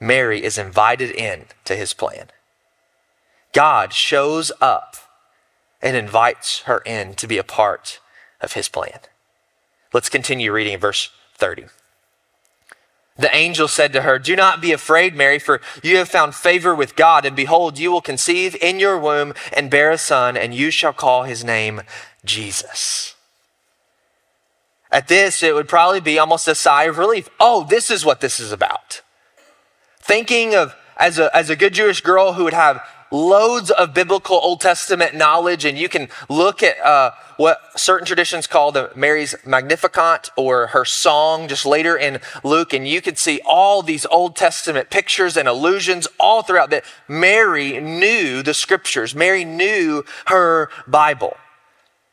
Mary 0.00 0.42
is 0.42 0.58
invited 0.58 1.10
in 1.10 1.46
to 1.64 1.76
his 1.76 1.92
plan. 1.92 2.28
God 3.52 3.92
shows 3.92 4.50
up 4.60 4.96
and 5.80 5.96
invites 5.96 6.60
her 6.60 6.78
in 6.86 7.14
to 7.14 7.26
be 7.26 7.38
a 7.38 7.44
part 7.44 8.00
of 8.40 8.54
his 8.54 8.68
plan. 8.68 9.00
Let's 9.92 10.08
continue 10.08 10.52
reading 10.52 10.78
verse 10.78 11.10
30. 11.36 11.66
The 13.16 13.34
angel 13.34 13.68
said 13.68 13.92
to 13.92 14.02
her, 14.02 14.18
Do 14.18 14.34
not 14.34 14.62
be 14.62 14.72
afraid, 14.72 15.14
Mary, 15.14 15.38
for 15.38 15.60
you 15.82 15.98
have 15.98 16.08
found 16.08 16.34
favor 16.34 16.74
with 16.74 16.96
God, 16.96 17.24
and 17.24 17.36
behold, 17.36 17.78
you 17.78 17.92
will 17.92 18.00
conceive 18.00 18.56
in 18.60 18.78
your 18.78 18.98
womb 18.98 19.34
and 19.52 19.70
bear 19.70 19.90
a 19.90 19.98
son, 19.98 20.36
and 20.36 20.54
you 20.54 20.70
shall 20.70 20.94
call 20.94 21.24
his 21.24 21.44
name 21.44 21.82
Jesus. 22.24 23.14
At 24.90 25.08
this, 25.08 25.42
it 25.42 25.54
would 25.54 25.68
probably 25.68 26.00
be 26.00 26.18
almost 26.18 26.48
a 26.48 26.54
sigh 26.54 26.84
of 26.84 26.98
relief. 26.98 27.28
Oh, 27.40 27.64
this 27.64 27.90
is 27.90 28.04
what 28.04 28.20
this 28.20 28.40
is 28.40 28.52
about. 28.52 29.02
Thinking 30.00 30.54
of 30.54 30.74
as 30.96 31.18
a, 31.18 31.34
as 31.36 31.48
a 31.48 31.56
good 31.56 31.74
Jewish 31.74 32.00
girl 32.00 32.34
who 32.34 32.44
would 32.44 32.52
have 32.52 32.82
loads 33.12 33.70
of 33.70 33.94
biblical 33.94 34.36
Old 34.36 34.60
Testament 34.60 35.14
knowledge, 35.14 35.64
and 35.64 35.78
you 35.78 35.88
can 35.88 36.08
look 36.28 36.62
at 36.62 36.80
uh, 36.80 37.12
what 37.36 37.60
certain 37.76 38.06
traditions 38.06 38.46
call 38.46 38.72
the 38.72 38.90
Mary's 38.96 39.34
Magnificat 39.46 40.30
or 40.36 40.68
her 40.68 40.84
song 40.84 41.46
just 41.46 41.66
later 41.66 41.96
in 41.96 42.20
Luke, 42.42 42.72
and 42.72 42.88
you 42.88 43.00
can 43.00 43.14
see 43.16 43.40
all 43.44 43.82
these 43.82 44.06
Old 44.06 44.34
Testament 44.34 44.90
pictures 44.90 45.36
and 45.36 45.46
allusions 45.46 46.08
all 46.18 46.42
throughout 46.42 46.70
that 46.70 46.84
Mary 47.06 47.78
knew 47.80 48.42
the 48.42 48.54
scriptures. 48.54 49.14
Mary 49.14 49.44
knew 49.44 50.04
her 50.26 50.70
Bible. 50.86 51.36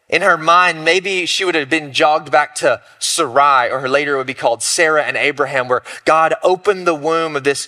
In 0.10 0.24
her 0.24 0.38
mind, 0.38 0.84
maybe 0.84 1.28
she 1.28 1.46
would 1.46 1.54
have 1.54 1.70
been 1.70 1.94
jogged 1.94 2.32
back 2.32 2.56
to 2.56 2.82
Sarai, 2.98 3.70
or 3.70 3.80
her 3.82 3.90
later 3.90 4.18
would 4.18 4.26
be 4.26 4.34
called 4.34 4.64
Sarah 4.64 5.04
and 5.04 5.16
Abraham, 5.16 5.68
where 5.68 5.84
God 6.04 6.34
opened 6.42 6.88
the 6.88 6.96
womb 6.96 7.36
of 7.36 7.44
this 7.44 7.68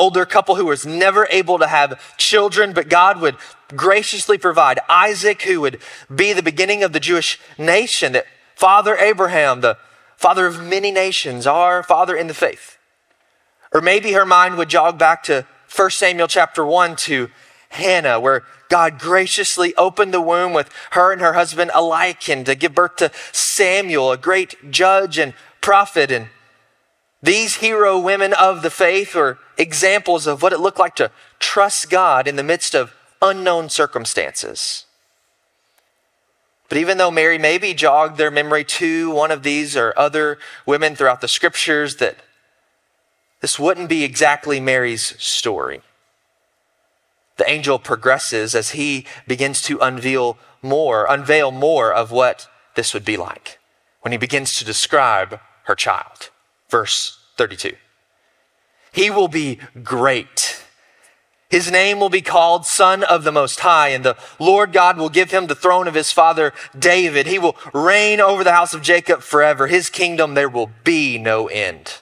older 0.00 0.24
couple 0.24 0.54
who 0.54 0.64
was 0.64 0.86
never 0.86 1.28
able 1.30 1.58
to 1.58 1.66
have 1.66 2.16
children, 2.16 2.72
but 2.72 2.88
God 2.88 3.20
would 3.20 3.36
graciously 3.76 4.38
provide 4.38 4.80
Isaac, 4.88 5.42
who 5.42 5.60
would 5.60 5.78
be 6.12 6.32
the 6.32 6.42
beginning 6.42 6.82
of 6.82 6.94
the 6.94 7.00
Jewish 7.00 7.38
nation, 7.58 8.12
that 8.12 8.26
Father 8.56 8.96
Abraham, 8.96 9.60
the 9.60 9.76
father 10.16 10.46
of 10.46 10.62
many 10.62 10.90
nations, 10.90 11.46
our 11.46 11.82
father 11.82 12.16
in 12.16 12.28
the 12.28 12.34
faith. 12.34 12.78
Or 13.72 13.82
maybe 13.82 14.12
her 14.12 14.24
mind 14.24 14.56
would 14.56 14.70
jog 14.70 14.98
back 14.98 15.22
to 15.24 15.46
1 15.74 15.90
Samuel 15.90 16.28
chapter 16.28 16.64
1 16.64 16.96
to 16.96 17.30
Hannah, 17.68 18.18
where 18.18 18.42
God 18.70 18.98
graciously 18.98 19.74
opened 19.76 20.14
the 20.14 20.20
womb 20.20 20.52
with 20.54 20.70
her 20.92 21.12
and 21.12 21.20
her 21.20 21.34
husband 21.34 21.70
Eliakim 21.74 22.44
to 22.44 22.54
give 22.54 22.74
birth 22.74 22.96
to 22.96 23.12
Samuel, 23.32 24.12
a 24.12 24.16
great 24.16 24.70
judge 24.70 25.18
and 25.18 25.34
prophet. 25.60 26.10
And 26.10 26.28
these 27.22 27.56
hero 27.56 27.98
women 27.98 28.32
of 28.32 28.62
the 28.62 28.70
faith 28.70 29.14
were 29.14 29.38
examples 29.60 30.26
of 30.26 30.42
what 30.42 30.52
it 30.52 30.60
looked 30.60 30.78
like 30.78 30.96
to 30.96 31.10
trust 31.38 31.90
God 31.90 32.26
in 32.26 32.36
the 32.36 32.42
midst 32.42 32.74
of 32.74 32.94
unknown 33.22 33.68
circumstances. 33.68 34.86
But 36.68 36.78
even 36.78 36.98
though 36.98 37.10
Mary 37.10 37.38
maybe 37.38 37.74
jogged 37.74 38.16
their 38.16 38.30
memory 38.30 38.64
to 38.64 39.10
one 39.10 39.30
of 39.30 39.42
these 39.42 39.76
or 39.76 39.92
other 39.96 40.38
women 40.66 40.94
throughout 40.94 41.20
the 41.20 41.28
scriptures, 41.28 41.96
that 41.96 42.16
this 43.40 43.58
wouldn't 43.58 43.88
be 43.88 44.04
exactly 44.04 44.60
Mary's 44.60 45.20
story 45.22 45.82
the 47.40 47.50
angel 47.50 47.78
progresses 47.78 48.54
as 48.54 48.72
he 48.72 49.06
begins 49.26 49.62
to 49.62 49.78
unveil 49.78 50.36
more, 50.60 51.06
unveil 51.08 51.50
more 51.50 51.90
of 51.90 52.10
what 52.10 52.46
this 52.74 52.92
would 52.92 53.04
be 53.04 53.16
like 53.16 53.58
when 54.02 54.12
he 54.12 54.18
begins 54.18 54.58
to 54.58 54.64
describe 54.64 55.40
her 55.64 55.74
child. 55.74 56.28
Verse 56.68 57.18
32. 57.38 57.74
He 58.92 59.10
will 59.10 59.28
be 59.28 59.58
great. 59.82 60.64
His 61.48 61.70
name 61.70 61.98
will 61.98 62.10
be 62.10 62.22
called 62.22 62.64
Son 62.64 63.02
of 63.02 63.24
the 63.24 63.32
Most 63.32 63.60
High, 63.60 63.88
and 63.88 64.04
the 64.04 64.16
Lord 64.38 64.72
God 64.72 64.96
will 64.96 65.08
give 65.08 65.32
him 65.32 65.48
the 65.48 65.56
throne 65.56 65.88
of 65.88 65.94
his 65.94 66.12
father 66.12 66.52
David. 66.78 67.26
He 67.26 67.40
will 67.40 67.56
reign 67.74 68.20
over 68.20 68.44
the 68.44 68.52
house 68.52 68.72
of 68.72 68.82
Jacob 68.82 69.22
forever. 69.22 69.66
His 69.66 69.90
kingdom 69.90 70.34
there 70.34 70.48
will 70.48 70.70
be 70.84 71.18
no 71.18 71.48
end. 71.48 71.98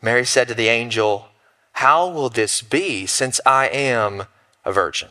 Mary 0.00 0.24
said 0.24 0.48
to 0.48 0.54
the 0.54 0.68
angel, 0.68 1.28
how 1.74 2.08
will 2.08 2.28
this 2.28 2.62
be 2.62 3.06
since 3.06 3.40
I 3.46 3.66
am 3.68 4.24
a 4.64 4.72
virgin? 4.72 5.08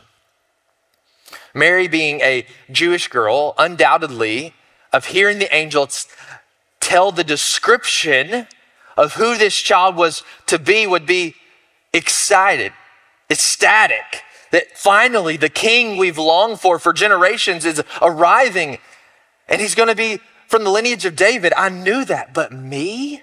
Mary, 1.54 1.88
being 1.88 2.20
a 2.20 2.46
Jewish 2.70 3.08
girl, 3.08 3.54
undoubtedly, 3.58 4.54
of 4.92 5.06
hearing 5.06 5.38
the 5.38 5.54
angel 5.54 5.88
tell 6.80 7.12
the 7.12 7.24
description 7.24 8.46
of 8.96 9.14
who 9.14 9.36
this 9.36 9.56
child 9.56 9.96
was 9.96 10.22
to 10.46 10.58
be, 10.58 10.86
would 10.86 11.06
be 11.06 11.34
excited, 11.92 12.72
ecstatic 13.30 14.22
that 14.52 14.76
finally 14.76 15.36
the 15.36 15.48
king 15.48 15.96
we've 15.96 16.18
longed 16.18 16.60
for 16.60 16.78
for 16.78 16.92
generations 16.92 17.64
is 17.64 17.82
arriving 18.00 18.78
and 19.48 19.60
he's 19.60 19.74
going 19.74 19.88
to 19.88 19.94
be 19.94 20.20
from 20.46 20.64
the 20.64 20.70
lineage 20.70 21.04
of 21.04 21.16
David. 21.16 21.52
I 21.56 21.68
knew 21.68 22.04
that, 22.04 22.32
but 22.32 22.52
me? 22.52 23.22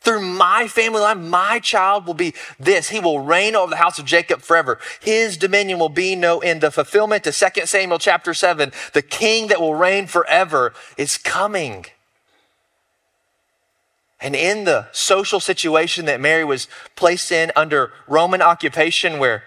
Through 0.00 0.22
my 0.22 0.66
family 0.66 1.00
line, 1.00 1.30
my 1.30 1.60
child 1.60 2.06
will 2.06 2.14
be 2.14 2.34
this. 2.58 2.88
He 2.88 2.98
will 2.98 3.20
reign 3.20 3.54
over 3.54 3.70
the 3.70 3.76
house 3.76 4.00
of 4.00 4.04
Jacob 4.04 4.42
forever. 4.42 4.80
His 5.00 5.36
dominion 5.36 5.78
will 5.78 5.88
be 5.88 6.16
no 6.16 6.40
end. 6.40 6.60
The 6.60 6.72
fulfillment 6.72 7.22
to 7.22 7.32
2 7.32 7.66
Samuel 7.66 8.00
chapter 8.00 8.34
7, 8.34 8.72
the 8.94 9.02
king 9.02 9.46
that 9.46 9.60
will 9.60 9.76
reign 9.76 10.08
forever 10.08 10.74
is 10.96 11.16
coming. 11.16 11.86
And 14.22 14.36
in 14.36 14.64
the 14.64 14.86
social 14.92 15.40
situation 15.40 16.04
that 16.06 16.20
Mary 16.20 16.44
was 16.44 16.68
placed 16.94 17.32
in 17.32 17.50
under 17.56 17.92
Roman 18.06 18.40
occupation, 18.40 19.18
where 19.18 19.42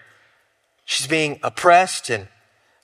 she's 0.83 1.07
being 1.07 1.39
oppressed 1.41 2.09
and 2.09 2.27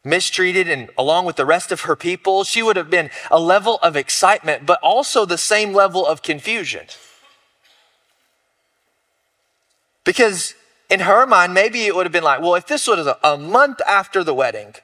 mistreated, 0.03 0.69
and 0.69 0.89
along 0.97 1.25
with 1.25 1.35
the 1.35 1.45
rest 1.45 1.71
of 1.71 1.81
her 1.81 1.97
people, 1.97 2.45
she 2.45 2.63
would 2.63 2.77
have 2.77 2.89
been 2.89 3.11
a 3.29 3.39
level 3.39 3.77
of 3.83 3.97
excitement, 3.97 4.65
but 4.65 4.79
also 4.81 5.25
the 5.25 5.37
same 5.37 5.73
level 5.73 6.05
of 6.05 6.23
confusion. 6.23 6.87
Because 10.03 10.55
in 10.89 11.01
her 11.01 11.27
mind, 11.27 11.53
maybe 11.53 11.85
it 11.85 11.95
would 11.95 12.05
have 12.05 12.13
been 12.13 12.23
like, 12.23 12.41
well, 12.41 12.55
if 12.55 12.67
this 12.67 12.87
was 12.87 13.07
a 13.23 13.37
month 13.37 13.81
after 13.87 14.23
the 14.23 14.33
wedding, 14.33 14.75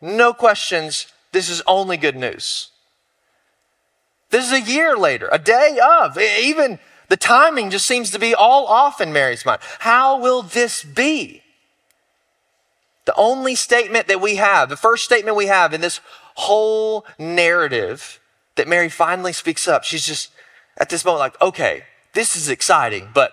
no 0.00 0.32
questions, 0.32 1.06
this 1.32 1.48
is 1.48 1.60
only 1.66 1.96
good 1.96 2.16
news. 2.16 2.71
This 4.32 4.46
is 4.46 4.52
a 4.52 4.60
year 4.62 4.96
later, 4.96 5.28
a 5.30 5.38
day 5.38 5.78
of. 5.78 6.18
Even 6.18 6.78
the 7.08 7.18
timing 7.18 7.68
just 7.68 7.86
seems 7.86 8.10
to 8.10 8.18
be 8.18 8.34
all 8.34 8.66
off 8.66 8.98
in 8.98 9.12
Mary's 9.12 9.44
mind. 9.44 9.60
How 9.80 10.18
will 10.18 10.42
this 10.42 10.82
be? 10.82 11.42
The 13.04 13.14
only 13.14 13.54
statement 13.54 14.08
that 14.08 14.22
we 14.22 14.36
have, 14.36 14.70
the 14.70 14.76
first 14.76 15.04
statement 15.04 15.36
we 15.36 15.46
have 15.46 15.74
in 15.74 15.82
this 15.82 16.00
whole 16.36 17.04
narrative 17.18 18.20
that 18.56 18.66
Mary 18.66 18.88
finally 18.88 19.34
speaks 19.34 19.68
up, 19.68 19.84
she's 19.84 20.06
just 20.06 20.30
at 20.78 20.88
this 20.88 21.04
moment 21.04 21.20
like, 21.20 21.40
okay, 21.42 21.82
this 22.14 22.34
is 22.34 22.48
exciting, 22.48 23.10
but 23.12 23.32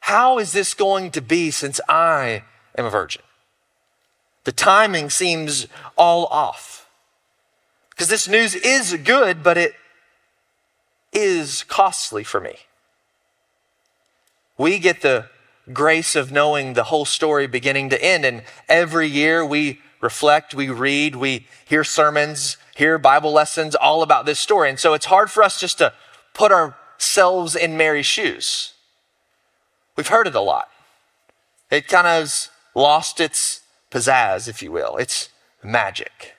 how 0.00 0.40
is 0.40 0.50
this 0.50 0.74
going 0.74 1.12
to 1.12 1.20
be 1.20 1.52
since 1.52 1.80
I 1.88 2.42
am 2.76 2.86
a 2.86 2.90
virgin? 2.90 3.22
The 4.42 4.52
timing 4.52 5.10
seems 5.10 5.68
all 5.96 6.26
off. 6.26 6.85
Because 7.96 8.08
this 8.08 8.28
news 8.28 8.54
is 8.54 8.94
good, 9.04 9.42
but 9.42 9.56
it 9.56 9.74
is 11.14 11.64
costly 11.64 12.22
for 12.22 12.40
me. 12.40 12.56
We 14.58 14.78
get 14.78 15.00
the 15.00 15.30
grace 15.72 16.14
of 16.14 16.30
knowing 16.30 16.74
the 16.74 16.84
whole 16.84 17.06
story 17.06 17.46
beginning 17.46 17.88
to 17.90 18.04
end, 18.04 18.26
and 18.26 18.42
every 18.68 19.06
year 19.06 19.44
we 19.44 19.80
reflect, 20.02 20.54
we 20.54 20.68
read, 20.68 21.16
we 21.16 21.46
hear 21.64 21.84
sermons, 21.84 22.58
hear 22.76 22.98
Bible 22.98 23.32
lessons 23.32 23.74
all 23.74 24.02
about 24.02 24.26
this 24.26 24.38
story. 24.38 24.68
And 24.68 24.78
so 24.78 24.92
it's 24.92 25.06
hard 25.06 25.30
for 25.30 25.42
us 25.42 25.58
just 25.58 25.78
to 25.78 25.94
put 26.34 26.52
ourselves 26.52 27.56
in 27.56 27.78
Mary's 27.78 28.06
shoes. 28.06 28.74
We've 29.96 30.08
heard 30.08 30.26
it 30.26 30.34
a 30.34 30.40
lot. 30.40 30.68
It 31.70 31.88
kind 31.88 32.06
of 32.06 32.48
lost 32.74 33.20
its 33.20 33.62
pizzazz, 33.90 34.48
if 34.48 34.62
you 34.62 34.70
will. 34.70 34.98
It's 34.98 35.30
magic. 35.62 36.35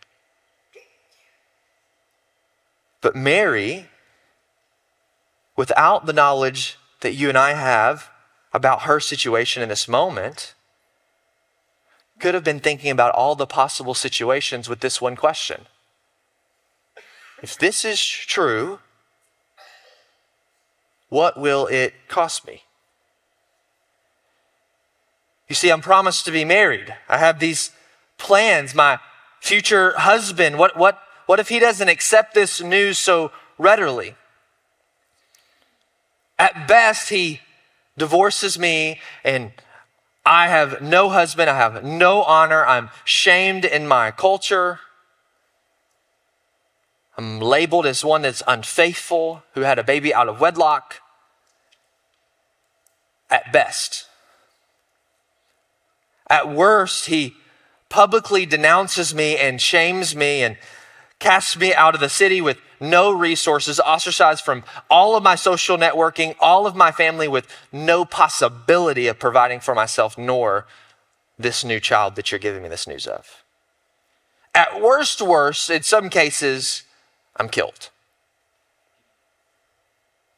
But 3.02 3.16
Mary, 3.16 3.88
without 5.56 6.06
the 6.06 6.14
knowledge 6.14 6.78
that 7.02 7.14
you 7.14 7.30
and 7.30 7.38
I 7.38 7.54
have 7.54 8.10
about 8.54 8.84
her 8.84 9.00
situation 9.00 9.62
in 9.62 9.70
this 9.70 9.88
moment, 9.88 10.54
could 12.20 12.34
have 12.34 12.44
been 12.44 12.60
thinking 12.60 12.90
about 12.92 13.14
all 13.14 13.36
the 13.36 13.46
possible 13.46 13.94
situations 13.94 14.68
with 14.68 14.80
this 14.80 15.00
one 15.00 15.16
question. 15.16 15.68
If 17.44 17.58
this 17.58 17.86
is 17.86 18.02
true, 18.02 18.80
What 21.10 21.40
will 21.40 21.68
it 21.68 21.94
cost 22.08 22.46
me? 22.46 22.64
You 25.48 25.56
see, 25.56 25.70
I'm 25.70 25.82
promised 25.82 26.26
to 26.26 26.32
be 26.32 26.44
married. 26.44 26.94
I 27.08 27.18
have 27.18 27.40
these 27.40 27.72
plans. 28.18 28.76
My 28.76 29.00
future 29.40 29.94
husband, 29.98 30.58
what, 30.58 30.76
what, 30.76 31.02
what 31.28 31.40
if 31.40 31.50
he 31.50 31.60
doesn't 31.60 31.88
accept 31.88 32.34
this 32.34 32.62
news 32.62 32.98
so 32.98 33.32
readily? 33.60 34.16
At 36.40 36.68
best, 36.68 37.10
he 37.10 37.42
divorces 37.98 38.58
me 38.58 39.00
and 39.24 39.52
I 40.26 40.48
have 40.48 40.82
no 40.82 41.10
husband. 41.10 41.50
I 41.50 41.58
have 41.58 41.84
no 41.84 42.22
honor. 42.24 42.66
I'm 42.66 42.90
shamed 43.06 43.64
in 43.64 43.88
my 43.88 44.12
culture. 44.12 44.80
I'm 47.18 47.40
labeled 47.40 47.86
as 47.86 48.04
one 48.04 48.24
that's 48.24 48.44
unfaithful, 48.46 49.44
who 49.54 49.62
had 49.62 49.80
a 49.80 49.84
baby 49.84 50.14
out 50.14 50.28
of 50.28 50.40
wedlock. 50.42 50.96
At 53.30 53.52
best. 53.54 54.06
At 56.30 56.54
worst, 56.54 57.06
he 57.06 57.36
publicly 57.90 58.46
denounces 58.46 59.16
me 59.16 59.38
and 59.38 59.62
shames 59.62 60.14
me 60.14 60.44
and 60.44 60.58
casts 61.20 61.58
me 61.58 61.74
out 61.74 61.96
of 61.96 62.02
the 62.02 62.10
city 62.10 62.42
with 62.42 62.60
no 62.80 63.12
resources, 63.12 63.80
ostracized 63.80 64.46
from 64.46 64.64
all 64.90 65.16
of 65.16 65.24
my 65.24 65.36
social 65.36 65.78
networking, 65.78 66.36
all 66.40 66.68
of 66.68 66.76
my 66.76 66.92
family 66.92 67.28
with 67.28 67.48
no 67.72 68.06
possibility 68.06 69.08
of 69.08 69.18
providing 69.18 69.60
for 69.60 69.74
myself, 69.74 70.18
nor 70.18 70.68
this 71.40 71.64
new 71.64 71.80
child 71.80 72.16
that 72.16 72.32
you're 72.32 72.40
giving 72.40 72.64
me 72.64 72.70
this 72.70 72.88
news 72.88 73.08
of. 73.08 73.44
At 74.54 74.82
worst, 74.82 75.22
worst, 75.22 75.70
in 75.70 75.84
some 75.84 76.10
cases, 76.10 76.84
I'm 77.36 77.50
killed. 77.50 77.90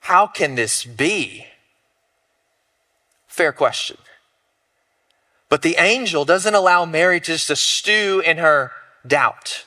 How 0.01 0.27
can 0.27 0.55
this 0.55 0.83
be? 0.85 1.45
Fair 3.27 3.53
question. 3.53 3.97
But 5.49 5.61
the 5.61 5.75
angel 5.79 6.25
doesn't 6.25 6.53
allow 6.53 6.85
Mary 6.85 7.19
just 7.19 7.47
to 7.47 7.55
stew 7.55 8.21
in 8.25 8.37
her 8.37 8.71
doubt, 9.05 9.65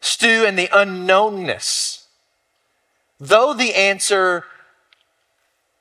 stew 0.00 0.44
in 0.44 0.56
the 0.56 0.68
unknownness. 0.68 2.04
Though 3.20 3.52
the 3.52 3.74
answer 3.74 4.44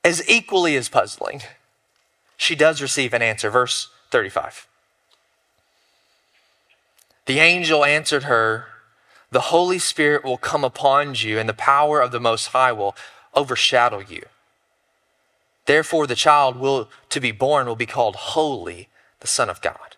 is 0.04 0.28
equally 0.28 0.76
as 0.76 0.90
puzzling, 0.90 1.42
she 2.36 2.56
does 2.56 2.82
receive 2.82 3.14
an 3.14 3.22
answer. 3.22 3.50
Verse 3.50 3.90
35. 4.12 4.68
The 7.26 7.40
angel 7.40 7.84
answered 7.84 8.24
her, 8.24 8.68
The 9.32 9.52
Holy 9.52 9.80
Spirit 9.80 10.24
will 10.24 10.38
come 10.38 10.64
upon 10.64 11.16
you, 11.16 11.38
and 11.38 11.48
the 11.48 11.54
power 11.54 12.00
of 12.00 12.12
the 12.12 12.22
Most 12.22 12.48
High 12.48 12.72
will 12.72 12.96
overshadow 13.34 14.00
you. 14.00 14.24
Therefore, 15.66 16.08
the 16.08 16.16
child 16.16 16.56
will, 16.56 16.90
to 17.10 17.20
be 17.20 17.34
born 17.34 17.68
will 17.68 17.76
be 17.76 17.86
called 17.86 18.16
Holy, 18.16 18.88
the 19.20 19.28
Son 19.28 19.50
of 19.50 19.62
God. 19.62 19.97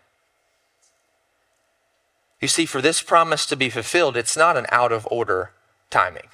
You 2.41 2.47
see, 2.47 2.65
for 2.65 2.81
this 2.81 3.01
promise 3.01 3.45
to 3.47 3.55
be 3.55 3.69
fulfilled, 3.69 4.15
it's 4.15 4.37
not 4.37 4.57
an 4.57 4.65
out 4.71 4.91
of 4.91 5.07
order 5.11 5.51
timing. 5.89 6.29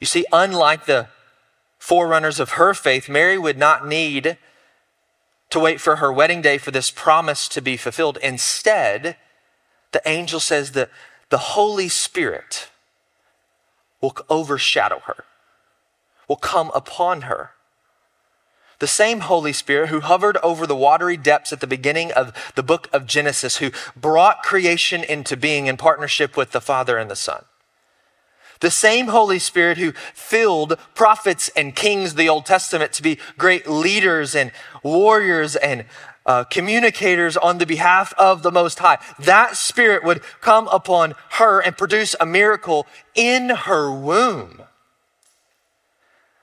You 0.00 0.06
see, 0.06 0.24
unlike 0.32 0.86
the 0.86 1.08
forerunners 1.78 2.40
of 2.40 2.50
her 2.50 2.74
faith, 2.74 3.08
Mary 3.08 3.38
would 3.38 3.58
not 3.58 3.86
need 3.86 4.38
to 5.50 5.60
wait 5.60 5.80
for 5.80 5.96
her 5.96 6.12
wedding 6.12 6.42
day 6.42 6.58
for 6.58 6.70
this 6.70 6.90
promise 6.90 7.48
to 7.48 7.60
be 7.60 7.76
fulfilled. 7.76 8.18
Instead, 8.22 9.16
the 9.92 10.02
angel 10.06 10.40
says 10.40 10.72
that 10.72 10.90
the 11.28 11.38
Holy 11.38 11.88
Spirit 11.88 12.68
will 14.00 14.16
overshadow 14.28 15.00
her 15.06 15.24
will 16.30 16.36
come 16.36 16.70
upon 16.74 17.22
her. 17.22 17.50
The 18.80 18.86
same 18.86 19.20
Holy 19.20 19.52
Spirit 19.52 19.90
who 19.90 20.00
hovered 20.00 20.38
over 20.38 20.66
the 20.66 20.74
watery 20.74 21.16
depths 21.16 21.52
at 21.52 21.60
the 21.60 21.66
beginning 21.66 22.12
of 22.12 22.32
the 22.56 22.62
book 22.62 22.88
of 22.92 23.06
Genesis, 23.06 23.58
who 23.58 23.70
brought 23.94 24.42
creation 24.42 25.04
into 25.04 25.36
being 25.36 25.66
in 25.66 25.76
partnership 25.76 26.34
with 26.36 26.52
the 26.52 26.62
Father 26.62 26.96
and 26.96 27.10
the 27.10 27.16
Son. 27.16 27.44
The 28.60 28.70
same 28.70 29.08
Holy 29.08 29.38
Spirit 29.38 29.78
who 29.78 29.92
filled 30.14 30.78
prophets 30.94 31.50
and 31.54 31.76
kings 31.76 32.12
of 32.12 32.16
the 32.16 32.28
Old 32.28 32.46
Testament 32.46 32.92
to 32.94 33.02
be 33.02 33.18
great 33.38 33.68
leaders 33.68 34.34
and 34.34 34.50
warriors 34.82 35.56
and 35.56 35.84
uh, 36.24 36.44
communicators 36.44 37.36
on 37.36 37.58
the 37.58 37.66
behalf 37.66 38.14
of 38.18 38.42
the 38.42 38.52
Most 38.52 38.78
High. 38.78 38.98
That 39.18 39.56
Spirit 39.56 40.04
would 40.04 40.22
come 40.40 40.68
upon 40.68 41.14
her 41.32 41.60
and 41.60 41.76
produce 41.76 42.14
a 42.18 42.26
miracle 42.26 42.86
in 43.14 43.50
her 43.50 43.90
womb. 43.92 44.62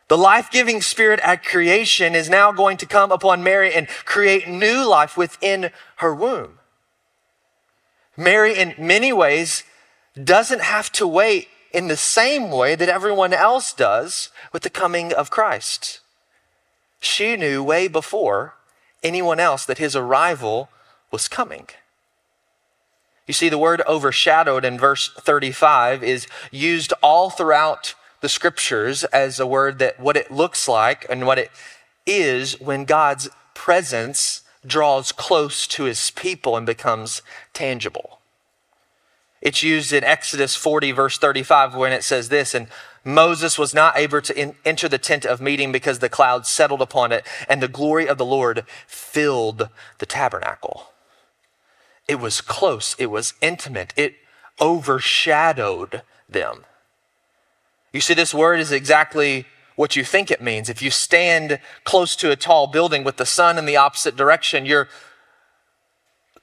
The 0.07 0.17
life 0.17 0.49
giving 0.49 0.81
spirit 0.81 1.19
at 1.21 1.43
creation 1.43 2.15
is 2.15 2.29
now 2.29 2.51
going 2.51 2.77
to 2.77 2.85
come 2.85 3.11
upon 3.11 3.43
Mary 3.43 3.73
and 3.73 3.87
create 4.05 4.47
new 4.47 4.87
life 4.87 5.17
within 5.17 5.71
her 5.97 6.15
womb. 6.15 6.59
Mary, 8.15 8.57
in 8.57 8.73
many 8.77 9.11
ways, 9.11 9.63
doesn't 10.21 10.61
have 10.61 10.91
to 10.93 11.05
wait 11.05 11.49
in 11.71 11.87
the 11.87 11.97
same 11.97 12.49
way 12.49 12.73
that 12.75 12.89
everyone 12.89 13.33
else 13.33 13.73
does 13.73 14.29
with 14.53 14.63
the 14.63 14.69
coming 14.69 15.13
of 15.13 15.29
Christ. 15.29 15.99
She 16.99 17.35
knew 17.35 17.61
way 17.61 17.87
before 17.87 18.55
anyone 19.03 19.39
else 19.39 19.65
that 19.65 19.77
his 19.77 19.95
arrival 19.95 20.69
was 21.11 21.27
coming. 21.27 21.67
You 23.27 23.33
see, 23.33 23.49
the 23.49 23.57
word 23.57 23.81
overshadowed 23.87 24.63
in 24.63 24.79
verse 24.79 25.11
35 25.13 26.01
is 26.01 26.27
used 26.49 26.93
all 27.03 27.29
throughout 27.29 27.93
the 28.21 28.29
scriptures 28.29 29.03
as 29.05 29.39
a 29.39 29.47
word 29.47 29.79
that 29.79 29.99
what 29.99 30.17
it 30.17 30.31
looks 30.31 30.67
like 30.67 31.05
and 31.09 31.25
what 31.25 31.39
it 31.39 31.51
is 32.05 32.59
when 32.59 32.85
God's 32.85 33.29
presence 33.53 34.41
draws 34.65 35.11
close 35.11 35.67
to 35.67 35.83
his 35.83 36.11
people 36.11 36.57
and 36.57 36.65
becomes 36.65 37.21
tangible. 37.53 38.19
It's 39.41 39.63
used 39.63 39.93
in 39.93 40.03
Exodus 40.03 40.55
40, 40.55 40.91
verse 40.91 41.17
35, 41.17 41.75
when 41.75 41.91
it 41.91 42.03
says 42.03 42.29
this, 42.29 42.55
and 42.55 42.67
Moses 43.03 43.57
was 43.57 43.73
not 43.73 43.97
able 43.97 44.21
to 44.21 44.37
in, 44.37 44.55
enter 44.65 44.89
the 44.89 44.97
tent 44.97 45.25
of 45.25 45.39
meeting 45.39 45.71
because 45.71 45.99
the 45.99 46.09
cloud 46.09 46.45
settled 46.45 46.81
upon 46.81 47.11
it, 47.11 47.25
and 47.47 47.61
the 47.61 47.67
glory 47.67 48.07
of 48.07 48.17
the 48.17 48.25
Lord 48.25 48.65
filled 48.87 49.69
the 49.99 50.05
tabernacle. 50.05 50.91
It 52.07 52.19
was 52.19 52.41
close, 52.41 52.95
it 52.97 53.07
was 53.07 53.33
intimate, 53.41 53.93
it 53.95 54.15
overshadowed 54.59 56.01
them. 56.27 56.65
You 57.93 58.01
see, 58.01 58.13
this 58.13 58.33
word 58.33 58.59
is 58.59 58.71
exactly 58.71 59.45
what 59.75 59.95
you 59.95 60.03
think 60.03 60.29
it 60.31 60.41
means. 60.41 60.69
If 60.69 60.81
you 60.81 60.89
stand 60.89 61.59
close 61.83 62.15
to 62.17 62.31
a 62.31 62.35
tall 62.35 62.67
building 62.67 63.03
with 63.03 63.17
the 63.17 63.25
sun 63.25 63.57
in 63.57 63.65
the 63.65 63.77
opposite 63.77 64.15
direction, 64.15 64.65
you're 64.65 64.89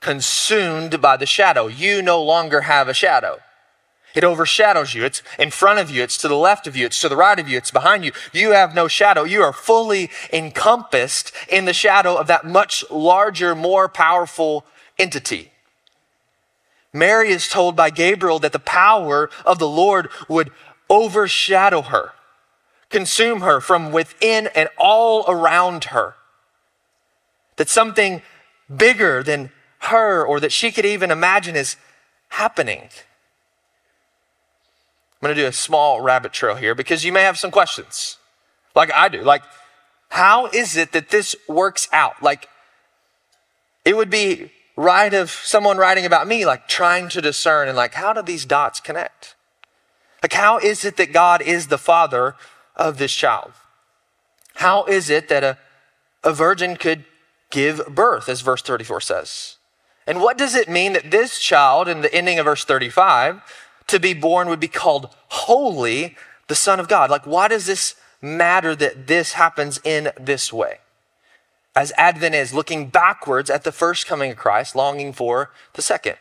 consumed 0.01 1.01
by 1.01 1.17
the 1.17 1.27
shadow. 1.27 1.67
You 1.67 2.01
no 2.01 2.23
longer 2.23 2.63
have 2.63 2.89
a 2.89 2.95
shadow. 2.95 3.41
It 4.15 4.23
overshadows 4.23 4.95
you. 4.95 5.05
It's 5.05 5.23
in 5.39 5.51
front 5.51 5.81
of 5.81 5.91
you. 5.91 6.03
It's 6.03 6.19
to 6.19 6.29
the 6.29 6.37
left 6.37 6.69
of 6.69 6.77
you. 6.77 6.87
It's 6.87 7.01
to 7.01 7.09
the 7.09 7.17
right 7.17 7.39
of 7.39 7.49
you. 7.49 7.59
It's 7.59 7.73
behind 7.73 8.05
you. 8.05 8.13
You 8.33 8.53
have 8.53 8.75
no 8.75 8.87
shadow. 8.87 9.25
You 9.25 9.43
are 9.43 9.53
fully 9.53 10.11
encompassed 10.33 11.33
in 11.49 11.65
the 11.65 11.73
shadow 11.73 12.15
of 12.15 12.29
that 12.29 12.47
much 12.47 12.85
larger, 12.91 13.57
more 13.57 13.89
powerful 13.89 14.65
entity. 14.99 15.51
Mary 16.93 17.31
is 17.31 17.49
told 17.49 17.75
by 17.75 17.91
Gabriel 17.91 18.39
that 18.39 18.53
the 18.53 18.61
power 18.61 19.29
of 19.45 19.59
the 19.59 19.69
Lord 19.69 20.09
would 20.29 20.53
overshadow 20.95 21.83
her, 21.83 22.13
consume 22.91 23.41
her 23.41 23.61
from 23.61 23.93
within 23.93 24.49
and 24.55 24.69
all 24.79 25.25
around 25.29 25.85
her. 25.85 26.15
That 27.57 27.69
something 27.69 28.23
bigger 28.75 29.23
than 29.23 29.51
her 29.81 30.25
or 30.25 30.41
that 30.41 30.53
she 30.53 30.71
could 30.71 30.85
even 30.87 31.11
imagine 31.11 31.57
is 31.57 31.77
happening. 32.29 32.89
I'm 35.23 35.29
going 35.29 35.35
to 35.35 35.43
do 35.43 35.47
a 35.49 35.53
small 35.53 36.01
rabbit 36.01 36.33
trail 36.33 36.57
here 36.57 36.75
because 36.75 37.05
you 37.05 37.13
may 37.13 37.23
have 37.23 37.39
some 37.39 37.51
questions, 37.51 38.19
like 38.75 38.93
I 38.93 39.09
do. 39.09 39.23
Like, 39.23 39.43
how 40.11 40.47
is 40.47 40.77
it 40.77 40.93
that 40.93 41.11
this 41.11 41.35
works 41.49 41.89
out? 41.93 42.23
Like, 42.23 42.49
it 43.85 43.97
would 43.97 44.11
be 44.11 44.51
right 44.77 45.13
of 45.15 45.31
someone 45.31 45.77
writing 45.77 46.05
about 46.05 46.27
me, 46.27 46.45
like 46.45 46.69
trying 46.69 47.09
to 47.11 47.21
discern 47.21 47.69
and 47.69 47.77
like, 47.77 47.95
how 47.95 48.13
do 48.13 48.23
these 48.23 48.45
dots 48.45 48.81
connect? 48.81 49.35
Like, 50.25 50.33
how 50.33 50.57
is 50.57 50.87
it 50.87 50.97
that 50.97 51.13
God 51.13 51.43
is 51.43 51.67
the 51.67 51.77
father 51.77 52.35
of 52.77 52.97
this 52.97 53.13
child? 53.13 53.53
How 54.55 54.85
is 54.85 55.11
it 55.11 55.29
that 55.29 55.45
a, 55.45 55.59
a 56.23 56.33
virgin 56.33 56.77
could 56.77 57.05
give 57.51 57.87
birth, 57.95 58.31
as 58.31 58.41
verse 58.41 58.63
34 58.63 59.03
says? 59.03 59.57
And 60.07 60.23
what 60.23 60.39
does 60.39 60.55
it 60.55 60.67
mean 60.67 60.95
that 60.95 61.11
this 61.11 61.39
child, 61.39 61.89
in 61.89 62.01
the 62.01 62.15
ending 62.15 62.39
of 62.39 62.47
verse 62.47 62.65
35, 62.65 63.43
to 63.89 64.01
be 64.01 64.15
born 64.15 64.49
would 64.49 64.61
be 64.61 64.67
called 64.67 65.15
holy, 65.29 66.17
the 66.49 66.55
Son 66.55 66.81
of 66.81 66.89
God? 66.89 67.11
Like, 67.11 67.27
why 67.27 67.49
does 67.49 67.67
this 67.67 67.95
matter 68.23 68.75
that 68.77 69.07
this 69.07 69.35
happens 69.35 69.79
in 69.85 70.11
this 70.19 70.51
way? 70.51 70.79
As 71.77 71.93
Advent 71.99 72.35
is 72.35 72.55
looking 72.55 72.89
backwards 72.89 73.51
at 73.51 73.63
the 73.63 73.73
first 73.73 74.07
coming 74.07 74.31
of 74.31 74.39
Christ, 74.39 74.75
longing 74.75 75.13
for 75.13 75.51
the 75.75 75.83
second, 75.83 76.17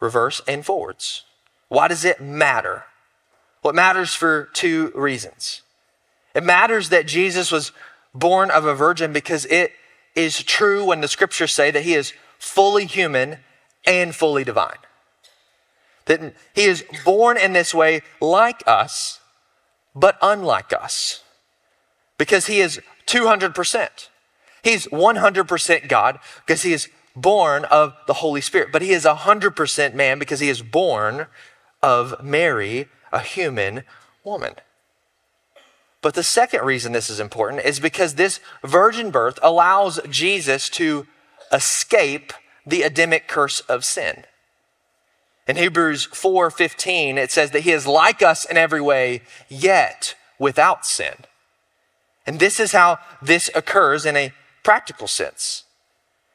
reverse 0.00 0.42
and 0.48 0.66
forwards. 0.66 1.22
Why 1.68 1.86
does 1.86 2.04
it 2.04 2.20
matter? 2.20 2.86
Well, 3.64 3.70
it 3.70 3.76
matters 3.76 4.12
for 4.14 4.50
two 4.52 4.92
reasons. 4.94 5.62
It 6.34 6.44
matters 6.44 6.90
that 6.90 7.06
Jesus 7.06 7.50
was 7.50 7.72
born 8.14 8.50
of 8.50 8.66
a 8.66 8.74
virgin 8.74 9.14
because 9.14 9.46
it 9.46 9.72
is 10.14 10.42
true 10.42 10.84
when 10.84 11.00
the 11.00 11.08
scriptures 11.08 11.52
say 11.52 11.70
that 11.70 11.82
he 11.82 11.94
is 11.94 12.12
fully 12.38 12.84
human 12.84 13.38
and 13.86 14.14
fully 14.14 14.44
divine. 14.44 14.76
That 16.04 16.34
he 16.54 16.64
is 16.64 16.84
born 17.06 17.38
in 17.38 17.54
this 17.54 17.72
way 17.72 18.02
like 18.20 18.62
us, 18.66 19.20
but 19.94 20.18
unlike 20.20 20.74
us. 20.74 21.22
Because 22.18 22.46
he 22.46 22.60
is 22.60 22.80
200%. 23.06 24.08
He's 24.62 24.86
100% 24.88 25.88
God 25.88 26.18
because 26.46 26.62
he 26.62 26.74
is 26.74 26.88
born 27.16 27.64
of 27.64 27.94
the 28.06 28.14
Holy 28.14 28.42
Spirit, 28.42 28.72
but 28.72 28.82
he 28.82 28.90
is 28.90 29.04
100% 29.04 29.94
man 29.94 30.18
because 30.18 30.40
he 30.40 30.50
is 30.50 30.60
born 30.60 31.26
of 31.82 32.22
Mary, 32.22 32.88
a 33.14 33.20
human 33.20 33.84
woman. 34.24 34.56
But 36.02 36.14
the 36.14 36.22
second 36.22 36.64
reason 36.64 36.92
this 36.92 37.08
is 37.08 37.20
important 37.20 37.64
is 37.64 37.80
because 37.80 38.16
this 38.16 38.40
virgin 38.62 39.10
birth 39.10 39.38
allows 39.42 40.00
Jesus 40.10 40.68
to 40.70 41.06
escape 41.50 42.34
the 42.66 42.82
Adamic 42.82 43.28
curse 43.28 43.60
of 43.60 43.84
sin. 43.84 44.24
In 45.46 45.56
Hebrews 45.56 46.08
4:15 46.12 47.16
it 47.16 47.30
says 47.30 47.52
that 47.52 47.60
he 47.60 47.72
is 47.72 47.86
like 47.86 48.22
us 48.22 48.44
in 48.44 48.56
every 48.56 48.80
way 48.80 49.22
yet 49.48 50.14
without 50.38 50.84
sin. 50.84 51.14
And 52.26 52.40
this 52.40 52.58
is 52.58 52.72
how 52.72 52.98
this 53.22 53.48
occurs 53.54 54.04
in 54.04 54.16
a 54.16 54.32
practical 54.62 55.06
sense. 55.06 55.64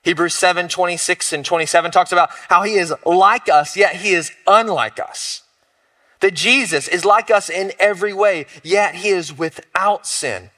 Hebrews 0.03 0.35
7 0.35 0.69
26 0.69 1.33
and 1.33 1.43
27 1.43 1.91
talks 1.91 2.11
about 2.11 2.29
how 2.47 2.63
he 2.63 2.75
is 2.75 2.93
like 3.05 3.49
us, 3.49 3.75
yet 3.75 3.97
he 3.97 4.11
is 4.11 4.31
unlike 4.47 4.99
us. 4.99 5.43
That 6.21 6.33
Jesus 6.33 6.87
is 6.87 7.05
like 7.05 7.31
us 7.31 7.49
in 7.49 7.71
every 7.79 8.13
way, 8.13 8.45
yet 8.63 8.95
he 8.95 9.09
is 9.09 9.37
without 9.37 10.05
sin. 10.05 10.51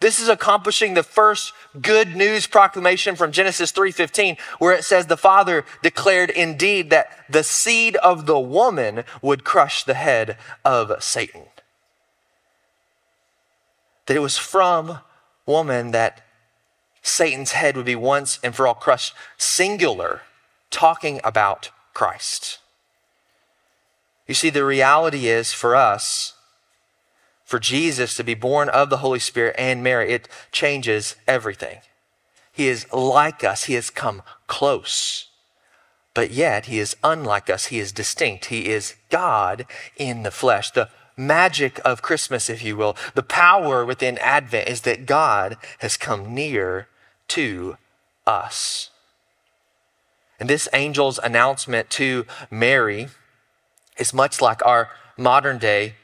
This 0.00 0.20
is 0.20 0.28
accomplishing 0.28 0.94
the 0.94 1.02
first 1.02 1.52
good 1.80 2.14
news 2.14 2.46
proclamation 2.46 3.16
from 3.16 3.32
Genesis 3.32 3.72
3:15 3.72 4.36
where 4.58 4.74
it 4.74 4.84
says 4.84 5.06
the 5.06 5.16
Father 5.16 5.64
declared 5.82 6.30
indeed 6.30 6.90
that 6.90 7.10
the 7.30 7.42
seed 7.42 7.96
of 7.96 8.26
the 8.26 8.38
woman 8.38 9.04
would 9.22 9.44
crush 9.44 9.84
the 9.84 9.94
head 9.94 10.36
of 10.64 11.02
Satan. 11.02 11.46
That 14.06 14.16
it 14.16 14.20
was 14.20 14.38
from 14.38 15.00
woman 15.46 15.92
that 15.92 16.22
Satan's 17.02 17.52
head 17.52 17.76
would 17.76 17.86
be 17.86 17.96
once 17.96 18.38
and 18.42 18.54
for 18.54 18.66
all 18.66 18.74
crushed, 18.74 19.14
singular, 19.38 20.22
talking 20.70 21.20
about 21.24 21.70
Christ. 21.94 22.58
You 24.26 24.34
see, 24.34 24.50
the 24.50 24.64
reality 24.64 25.28
is 25.28 25.52
for 25.52 25.76
us, 25.76 26.34
for 27.44 27.60
Jesus 27.60 28.16
to 28.16 28.24
be 28.24 28.34
born 28.34 28.68
of 28.68 28.90
the 28.90 28.98
Holy 28.98 29.20
Spirit 29.20 29.54
and 29.56 29.82
Mary, 29.82 30.10
it 30.10 30.28
changes 30.50 31.14
everything. 31.28 31.78
He 32.52 32.68
is 32.68 32.92
like 32.92 33.44
us, 33.44 33.64
He 33.64 33.74
has 33.74 33.90
come 33.90 34.22
close, 34.46 35.28
but 36.14 36.30
yet 36.30 36.66
He 36.66 36.78
is 36.78 36.96
unlike 37.04 37.48
us. 37.48 37.66
He 37.66 37.78
is 37.78 37.92
distinct. 37.92 38.46
He 38.46 38.68
is 38.68 38.96
God 39.10 39.66
in 39.96 40.22
the 40.22 40.30
flesh. 40.30 40.70
The 40.70 40.88
magic 41.16 41.80
of 41.84 42.02
Christmas, 42.02 42.50
if 42.50 42.64
you 42.64 42.76
will, 42.76 42.96
the 43.14 43.22
power 43.22 43.84
within 43.84 44.18
Advent 44.18 44.68
is 44.68 44.80
that 44.82 45.06
God 45.06 45.56
has 45.78 45.96
come 45.96 46.34
near 46.34 46.88
to 47.28 47.76
us. 48.26 48.90
And 50.40 50.50
this 50.50 50.66
angel's 50.68 51.18
announcement 51.22 51.90
to 51.90 52.26
Mary 52.50 53.08
is 53.98 54.12
much 54.14 54.40
like 54.40 54.64
our 54.64 54.90
modern 55.16 55.58
day 55.58 55.94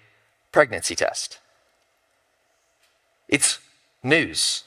pregnancy 0.51 0.95
test. 0.95 1.39
It's 3.29 3.59
news. 4.03 4.65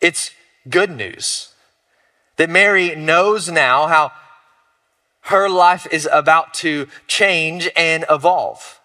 It's 0.00 0.30
good 0.68 0.90
news 0.90 1.52
that 2.36 2.48
Mary 2.48 2.94
knows 2.94 3.50
now 3.50 3.88
how 3.88 4.12
her 5.22 5.48
life 5.48 5.86
is 5.90 6.08
about 6.10 6.54
to 6.54 6.86
change 7.06 7.68
and 7.76 8.04
evolve. 8.08 8.80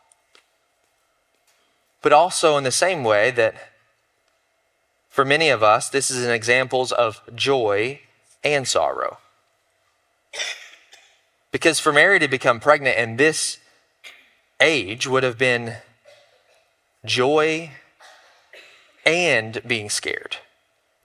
But 2.01 2.11
also, 2.11 2.57
in 2.57 2.65
the 2.65 2.71
same 2.71 3.03
way, 3.03 3.31
that 3.31 3.55
for 5.07 5.23
many 5.23 5.49
of 5.49 5.63
us, 5.63 5.87
this 5.87 6.11
is 6.11 6.25
an 6.25 6.31
examples 6.31 6.91
of 6.91 7.21
joy 7.33 8.01
and 8.43 8.67
sorrow. 8.67 9.19
Because 11.53 11.79
for 11.79 11.93
Mary 11.93 12.17
to 12.17 12.27
become 12.27 12.59
pregnant 12.59 12.97
in 12.97 13.17
this 13.17 13.59
age 14.59 15.05
would 15.05 15.21
have 15.21 15.37
been 15.37 15.75
joy 17.05 17.69
and 19.05 19.61
being 19.67 19.87
scared. 19.91 20.37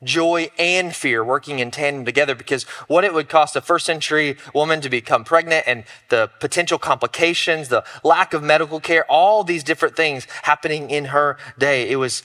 Joy 0.03 0.51
and 0.59 0.97
fear 0.97 1.23
working 1.23 1.59
in 1.59 1.71
tandem 1.71 2.07
together 2.07 2.35
because 2.35 2.63
what 2.87 3.05
it 3.05 3.13
would 3.13 3.29
cost 3.29 3.57
a 3.57 3.61
first 3.61 3.85
century 3.85 4.39
woman 4.55 4.81
to 4.81 4.89
become 4.89 5.23
pregnant 5.23 5.65
and 5.67 5.85
the 6.09 6.31
potential 6.41 6.79
complications, 6.79 7.69
the 7.69 7.85
lack 8.03 8.33
of 8.33 8.43
medical 8.43 8.81
care, 8.81 9.05
all 9.05 9.45
these 9.45 9.63
different 9.63 9.97
things 9.97 10.27
happening 10.45 10.89
in 10.89 11.07
her 11.07 11.37
day. 11.59 11.91
It 11.91 11.97
was 11.97 12.23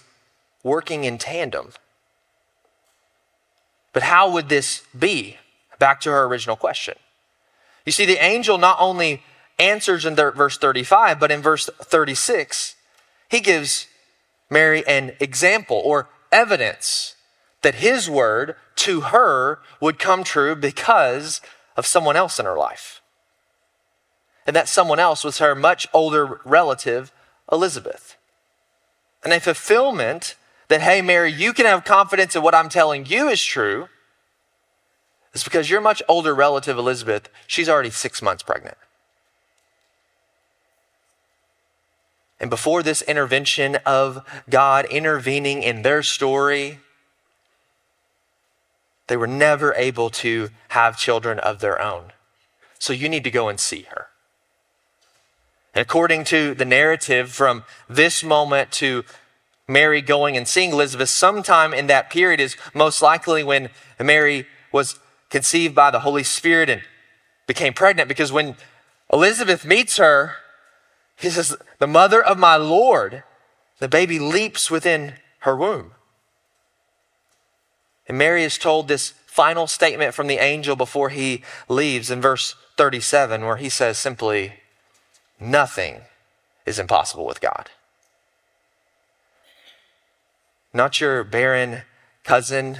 working 0.64 1.04
in 1.04 1.18
tandem. 1.18 1.74
But 3.92 4.04
how 4.04 4.32
would 4.32 4.48
this 4.48 4.84
be? 4.98 5.40
Back 5.78 6.00
to 6.02 6.12
her 6.12 6.24
original 6.24 6.56
question. 6.56 6.96
You 7.86 7.92
see, 7.92 8.06
the 8.06 8.24
angel 8.24 8.58
not 8.58 8.78
only 8.80 9.24
answers 9.60 10.06
in 10.06 10.16
verse 10.16 10.58
35, 10.58 11.20
but 11.20 11.32
in 11.32 11.42
verse 11.42 11.70
36, 11.80 12.76
he 13.30 13.40
gives 13.40 13.88
Mary 14.50 14.86
an 14.88 15.14
example 15.20 15.82
or 15.84 16.10
evidence 16.32 17.16
that 17.62 17.76
his 17.76 18.10
word 18.10 18.56
to 18.76 19.02
her 19.02 19.60
would 19.80 20.00
come 20.00 20.24
true 20.24 20.56
because 20.56 21.42
of 21.76 21.86
someone 21.86 22.16
else 22.16 22.40
in 22.40 22.46
her 22.46 22.58
life. 22.58 23.02
And 24.46 24.56
that 24.56 24.68
someone 24.68 25.00
else 25.00 25.24
was 25.24 25.38
her 25.38 25.56
much 25.56 25.88
older 25.94 26.42
relative, 26.44 27.12
Elizabeth. 27.52 28.18
And 29.24 29.32
a 29.32 29.40
fulfillment 29.40 30.36
that, 30.68 30.82
hey, 30.82 31.02
Mary, 31.02 31.32
you 31.32 31.54
can 31.54 31.66
have 31.66 31.86
confidence 31.86 32.36
in 32.36 32.42
what 32.42 32.56
I'm 32.56 32.68
telling 32.68 33.06
you 33.06 33.30
is 33.30 33.44
true 33.44 33.88
is 35.34 35.44
because 35.44 35.70
your 35.70 35.82
much 35.82 36.02
older 36.08 36.34
relative, 36.34 36.78
Elizabeth, 36.78 37.30
she's 37.48 37.68
already 37.68 37.90
six 37.90 38.22
months 38.22 38.44
pregnant. 38.44 38.78
And 42.40 42.50
before 42.50 42.84
this 42.84 43.02
intervention 43.02 43.78
of 43.86 44.26
God 44.50 44.86
intervening 44.86 45.64
in 45.64 45.82
their 45.82 46.04
story, 46.04 46.80
they 49.08 49.18
were 49.18 49.28
never 49.28 49.74
able 49.76 50.10
to 50.10 50.50
have 50.70 50.98
children 50.98 51.40
of 51.40 51.60
their 51.60 51.82
own. 51.82 52.12
So 52.80 52.92
you 52.92 53.08
need 53.08 53.24
to 53.24 53.32
go 53.32 53.48
and 53.48 53.60
see 53.60 53.84
her. 53.84 54.08
And 55.74 55.82
according 55.82 56.26
to 56.26 56.54
the 56.54 56.66
narrative, 56.66 57.32
from 57.32 57.64
this 57.90 58.24
moment 58.24 58.72
to 58.74 59.04
Mary 59.68 60.02
going 60.02 60.36
and 60.36 60.48
seeing 60.48 60.72
Elizabeth, 60.72 61.10
sometime 61.10 61.74
in 61.74 61.88
that 61.88 62.10
period 62.10 62.40
is 62.40 62.58
most 62.74 63.02
likely 63.02 63.44
when 63.44 63.70
Mary 64.00 64.46
was 64.72 65.00
conceived 65.34 65.74
by 65.74 65.90
the 65.90 66.02
Holy 66.02 66.22
Spirit 66.22 66.70
and 66.70 66.84
became 67.48 67.74
pregnant 67.74 68.08
because 68.08 68.32
when 68.32 68.56
Elizabeth 69.12 69.66
meets 69.66 69.98
her, 69.98 70.36
he 71.16 71.28
says, 71.32 71.58
The 71.80 71.88
mother 71.88 72.24
of 72.24 72.38
my 72.38 72.56
Lord, 72.56 73.24
the 73.80 73.88
baby 73.88 74.20
leaps 74.20 74.70
within 74.70 75.16
her 75.40 75.56
womb. 75.56 75.94
And 78.08 78.16
Mary 78.16 78.44
is 78.44 78.60
told 78.60 78.88
this 78.88 79.10
final 79.26 79.66
statement 79.66 80.14
from 80.14 80.28
the 80.28 80.38
angel 80.38 80.76
before 80.76 81.10
he 81.10 81.42
leaves 81.68 82.12
in 82.12 82.22
verse 82.22 82.54
37, 82.78 83.44
where 83.44 83.58
he 83.58 83.70
says 83.70 83.98
simply, 83.98 84.54
Nothing 85.40 86.02
is 86.64 86.78
impossible 86.78 87.26
with 87.26 87.42
God. 87.42 87.72
Not 90.72 91.02
your 91.02 91.24
barren 91.24 91.82
cousin 92.24 92.78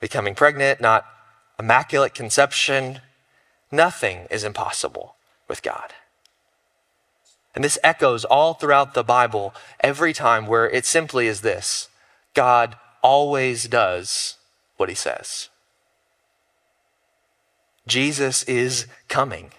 becoming 0.00 0.34
pregnant, 0.34 0.78
not 0.78 1.06
immaculate 1.62 2.12
conception. 2.12 3.00
Nothing 3.70 4.26
is 4.30 4.42
impossible 4.42 5.14
with 5.46 5.62
God. 5.62 5.94
And 7.54 7.62
this 7.62 7.78
echoes 7.84 8.24
all 8.24 8.54
throughout 8.54 8.94
the 8.94 9.04
Bible 9.04 9.54
every 9.78 10.12
time 10.12 10.46
where 10.46 10.68
it 10.68 10.84
simply 10.84 11.28
is 11.28 11.42
this 11.42 11.88
God 12.34 12.76
always 13.00 13.68
does 13.68 14.36
what 14.76 14.88
he 14.88 14.94
says. 14.94 15.50
Jesus 17.86 18.42
is 18.44 18.86
coming. 19.08 19.52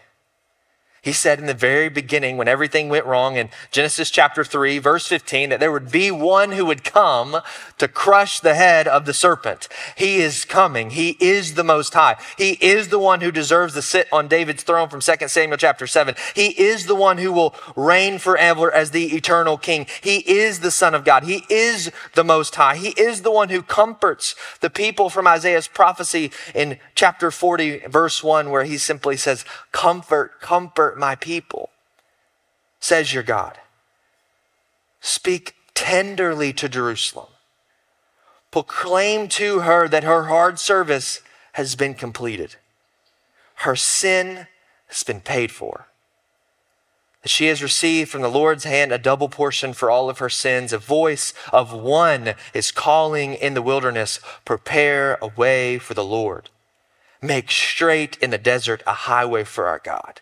He 1.03 1.11
said 1.11 1.37
in 1.37 1.47
the 1.47 1.53
very 1.53 1.89
beginning, 1.89 2.37
when 2.37 2.47
everything 2.47 2.87
went 2.87 3.05
wrong 3.05 3.35
in 3.35 3.49
Genesis 3.71 4.09
chapter 4.09 4.45
3, 4.45 4.79
verse 4.79 5.05
15, 5.05 5.49
that 5.49 5.59
there 5.59 5.71
would 5.71 5.91
be 5.91 6.09
one 6.11 6.53
who 6.53 6.65
would 6.65 6.85
come 6.85 7.41
to 7.77 7.89
crush 7.89 8.39
the 8.39 8.55
head 8.55 8.87
of 8.87 9.05
the 9.05 9.13
serpent. 9.13 9.67
He 9.97 10.19
is 10.19 10.45
coming. 10.45 10.91
He 10.91 11.17
is 11.19 11.55
the 11.55 11.63
Most 11.63 11.93
High. 11.93 12.15
He 12.37 12.51
is 12.61 12.87
the 12.87 12.99
one 12.99 13.19
who 13.19 13.33
deserves 13.33 13.73
to 13.73 13.81
sit 13.81 14.07
on 14.13 14.29
David's 14.29 14.63
throne 14.63 14.87
from 14.87 15.01
2 15.01 15.27
Samuel 15.27 15.57
chapter 15.57 15.87
7. 15.87 16.15
He 16.33 16.47
is 16.47 16.85
the 16.85 16.95
one 16.95 17.17
who 17.17 17.33
will 17.33 17.53
reign 17.75 18.17
forever 18.17 18.73
as 18.73 18.91
the 18.91 19.13
eternal 19.13 19.57
King. 19.57 19.87
He 20.01 20.19
is 20.19 20.61
the 20.61 20.71
Son 20.71 20.95
of 20.95 21.03
God. 21.03 21.25
He 21.25 21.43
is 21.49 21.91
the 22.15 22.23
Most 22.23 22.55
High. 22.55 22.77
He 22.77 22.91
is 22.91 23.23
the 23.23 23.31
one 23.31 23.49
who 23.49 23.61
comforts 23.61 24.35
the 24.61 24.69
people 24.69 25.09
from 25.09 25.27
Isaiah's 25.27 25.67
prophecy 25.67 26.31
in 26.55 26.79
chapter 26.95 27.29
40, 27.29 27.87
verse 27.87 28.23
1, 28.23 28.49
where 28.49 28.63
he 28.63 28.77
simply 28.77 29.17
says, 29.17 29.43
Comfort, 29.73 30.39
comfort 30.39 30.92
my 30.97 31.15
people, 31.15 31.69
says 32.79 33.13
your 33.13 33.23
God. 33.23 33.59
Speak 35.01 35.55
tenderly 35.73 36.53
to 36.53 36.69
Jerusalem. 36.69 37.27
Proclaim 38.51 39.27
to 39.29 39.61
her 39.61 39.87
that 39.87 40.03
her 40.03 40.23
hard 40.23 40.59
service 40.59 41.21
has 41.53 41.75
been 41.75 41.93
completed. 41.93 42.55
Her 43.55 43.75
sin 43.75 44.47
has 44.87 45.03
been 45.03 45.21
paid 45.21 45.51
for. 45.51 45.87
That 47.23 47.29
she 47.29 47.47
has 47.47 47.63
received 47.63 48.11
from 48.11 48.21
the 48.21 48.29
Lord's 48.29 48.65
hand 48.65 48.91
a 48.91 48.97
double 48.97 49.29
portion 49.29 49.73
for 49.73 49.89
all 49.89 50.09
of 50.09 50.19
her 50.19 50.29
sins. 50.29 50.73
A 50.73 50.77
voice 50.77 51.33
of 51.51 51.73
one 51.73 52.35
is 52.53 52.71
calling 52.71 53.33
in 53.33 53.53
the 53.53 53.61
wilderness, 53.61 54.19
prepare 54.45 55.17
a 55.21 55.27
way 55.27 55.79
for 55.79 55.93
the 55.93 56.03
Lord. 56.03 56.49
Make 57.21 57.49
straight 57.49 58.17
in 58.17 58.31
the 58.31 58.37
desert 58.37 58.83
a 58.85 58.93
highway 58.93 59.45
for 59.45 59.67
our 59.67 59.79
God. 59.79 60.19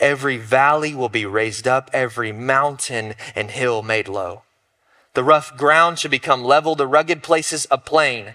Every 0.00 0.36
valley 0.36 0.94
will 0.94 1.08
be 1.08 1.26
raised 1.26 1.66
up, 1.66 1.90
every 1.92 2.32
mountain 2.32 3.14
and 3.34 3.50
hill 3.50 3.82
made 3.82 4.08
low. 4.08 4.42
The 5.14 5.24
rough 5.24 5.56
ground 5.56 5.98
should 5.98 6.10
become 6.10 6.44
level, 6.44 6.74
the 6.74 6.86
rugged 6.86 7.22
places 7.22 7.66
a 7.70 7.78
plain. 7.78 8.34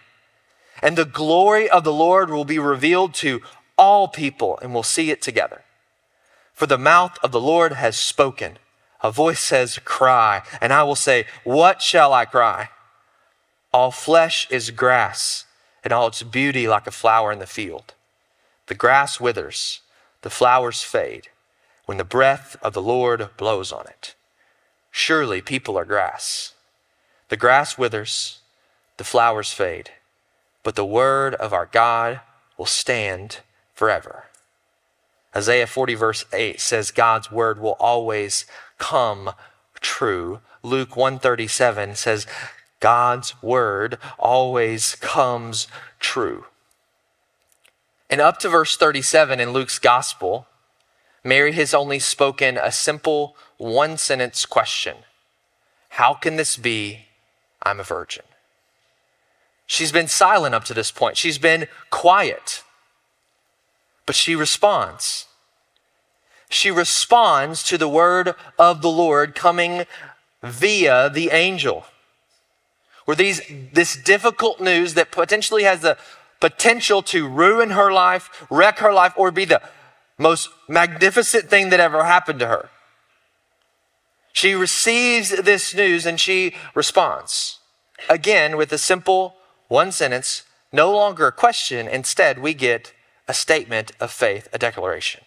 And 0.82 0.98
the 0.98 1.06
glory 1.06 1.70
of 1.70 1.84
the 1.84 1.94
Lord 1.94 2.30
will 2.30 2.46
be 2.46 2.60
revealed 2.60 3.13
to 3.16 3.42
all 3.78 4.08
people, 4.08 4.60
and 4.62 4.74
we'll 4.74 4.84
see 4.84 5.10
it 5.10 5.22
together. 5.22 5.63
For 6.54 6.66
the 6.66 6.78
mouth 6.78 7.18
of 7.24 7.32
the 7.32 7.39
Lord 7.39 7.74
has 7.74 7.98
spoken. 7.98 8.60
A 9.02 9.12
voice 9.12 9.39
says, 9.39 9.80
Cry. 9.84 10.44
And 10.62 10.74
I 10.74 10.84
will 10.84 10.96
say, 10.96 11.26
What 11.44 11.82
shall 11.82 12.13
I 12.13 12.26
cry? 12.26 12.70
All 13.72 13.92
flesh 13.92 14.48
is 14.52 14.70
grass, 14.70 15.46
and 15.84 15.92
all 15.92 16.08
its 16.08 16.22
beauty 16.22 16.68
like 16.68 16.86
a 16.86 16.92
flower 16.92 17.32
in 17.32 17.39
the 17.39 17.48
field. 17.48 17.94
The 18.68 18.76
grass 18.76 19.20
withers, 19.20 19.82
the 20.22 20.30
flowers 20.30 20.84
fade 20.84 21.30
when 21.86 21.98
the 21.98 22.04
breath 22.04 22.56
of 22.62 22.74
the 22.74 22.82
Lord 22.82 23.30
blows 23.38 23.72
on 23.72 23.86
it. 23.88 24.15
Surely 24.91 25.41
people 25.41 25.78
are 25.78 25.86
grass. 25.86 26.54
The 27.30 27.38
grass 27.38 27.78
withers, 27.78 28.39
the 28.98 29.04
flowers 29.04 29.52
fade, 29.52 29.91
but 30.63 30.76
the 30.76 30.86
word 30.86 31.36
of 31.36 31.52
our 31.52 31.65
God 31.65 32.22
will 32.58 32.65
stand 32.65 33.39
forever. 33.74 34.26
Isaiah 35.36 35.67
40, 35.67 35.96
verse 35.96 36.26
8 36.32 36.62
says 36.62 36.91
God's 36.91 37.32
word 37.32 37.60
will 37.60 37.76
always 37.80 38.46
come 38.78 39.32
true. 39.82 40.39
Luke 40.62 40.96
137 40.96 41.96
says 41.96 42.28
God's 42.80 43.41
word 43.41 43.98
always 44.19 44.96
comes 44.96 45.67
true. 46.00 46.46
And 48.10 48.22
up 48.22 48.38
to 48.39 48.50
verse 48.50 48.78
37 48.78 49.39
in 49.39 49.52
Luke's 49.52 49.80
gospel, 49.80 50.48
Mary 51.24 51.54
has 51.54 51.74
only 51.74 52.00
spoken 52.00 52.58
a 52.58 52.72
simple 52.72 53.36
one 53.58 53.98
sentence 53.98 54.46
question 54.46 54.98
How 55.90 56.14
can 56.14 56.36
this 56.36 56.58
be? 56.58 57.08
I'm 57.62 57.80
a 57.80 57.84
virgin. 57.84 58.24
She's 59.66 59.92
been 59.92 60.08
silent 60.08 60.54
up 60.54 60.66
to 60.66 60.74
this 60.74 60.92
point, 60.92 61.18
she's 61.18 61.38
been 61.38 61.68
quiet, 61.90 62.64
but 64.06 64.16
she 64.16 64.36
responds. 64.36 65.28
She 66.50 66.70
responds 66.70 67.64
to 67.64 67.80
the 67.80 67.88
word 67.88 68.36
of 68.60 68.84
the 68.84 68.90
Lord 68.90 69.34
coming 69.34 69.86
via 70.44 71.10
the 71.10 71.32
angel. 71.32 71.86
Where 73.06 73.16
these, 73.16 73.42
this 73.74 73.96
difficult 73.96 74.62
news 74.62 74.94
that 74.94 75.12
potentially 75.12 75.64
has 75.64 75.80
the 75.80 75.98
potential 76.40 77.02
to 77.04 77.28
ruin 77.28 77.72
her 77.72 77.92
life, 77.92 78.46
wreck 78.52 78.80
her 78.80 78.94
life, 78.94 79.14
or 79.18 79.32
be 79.32 79.46
the 79.46 79.62
most 80.17 80.49
magnificent 80.67 81.49
thing 81.49 81.69
that 81.69 81.80
ever 81.80 82.04
happened 82.04 82.39
to 82.39 82.47
her. 82.47 82.69
She 84.32 84.56
receives 84.56 85.30
this 85.30 85.73
news 85.76 86.06
and 86.06 86.19
she 86.19 86.56
responds. 86.73 87.60
Again, 88.10 88.58
with 88.58 88.71
a 88.73 88.78
simple 88.78 89.36
one 89.67 89.91
sentence, 89.91 90.43
no 90.71 90.91
longer 90.91 91.28
a 91.28 91.32
question. 91.32 91.88
Instead, 91.88 92.39
we 92.39 92.54
get 92.54 92.93
a 93.28 93.34
statement 93.34 93.91
of 93.99 94.12
faith, 94.12 94.49
a 94.52 94.58
declaration. 94.58 95.21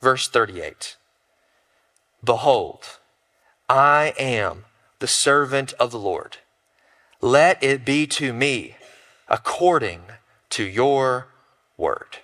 Verse 0.00 0.28
38 0.28 0.96
Behold, 2.24 2.98
I 3.68 4.14
am 4.18 4.64
the 4.98 5.06
servant 5.06 5.72
of 5.74 5.90
the 5.90 5.98
Lord. 5.98 6.38
Let 7.20 7.62
it 7.62 7.84
be 7.84 8.06
to 8.08 8.32
me 8.32 8.76
according 9.28 10.02
to 10.50 10.64
your 10.64 11.28
word. 11.76 12.18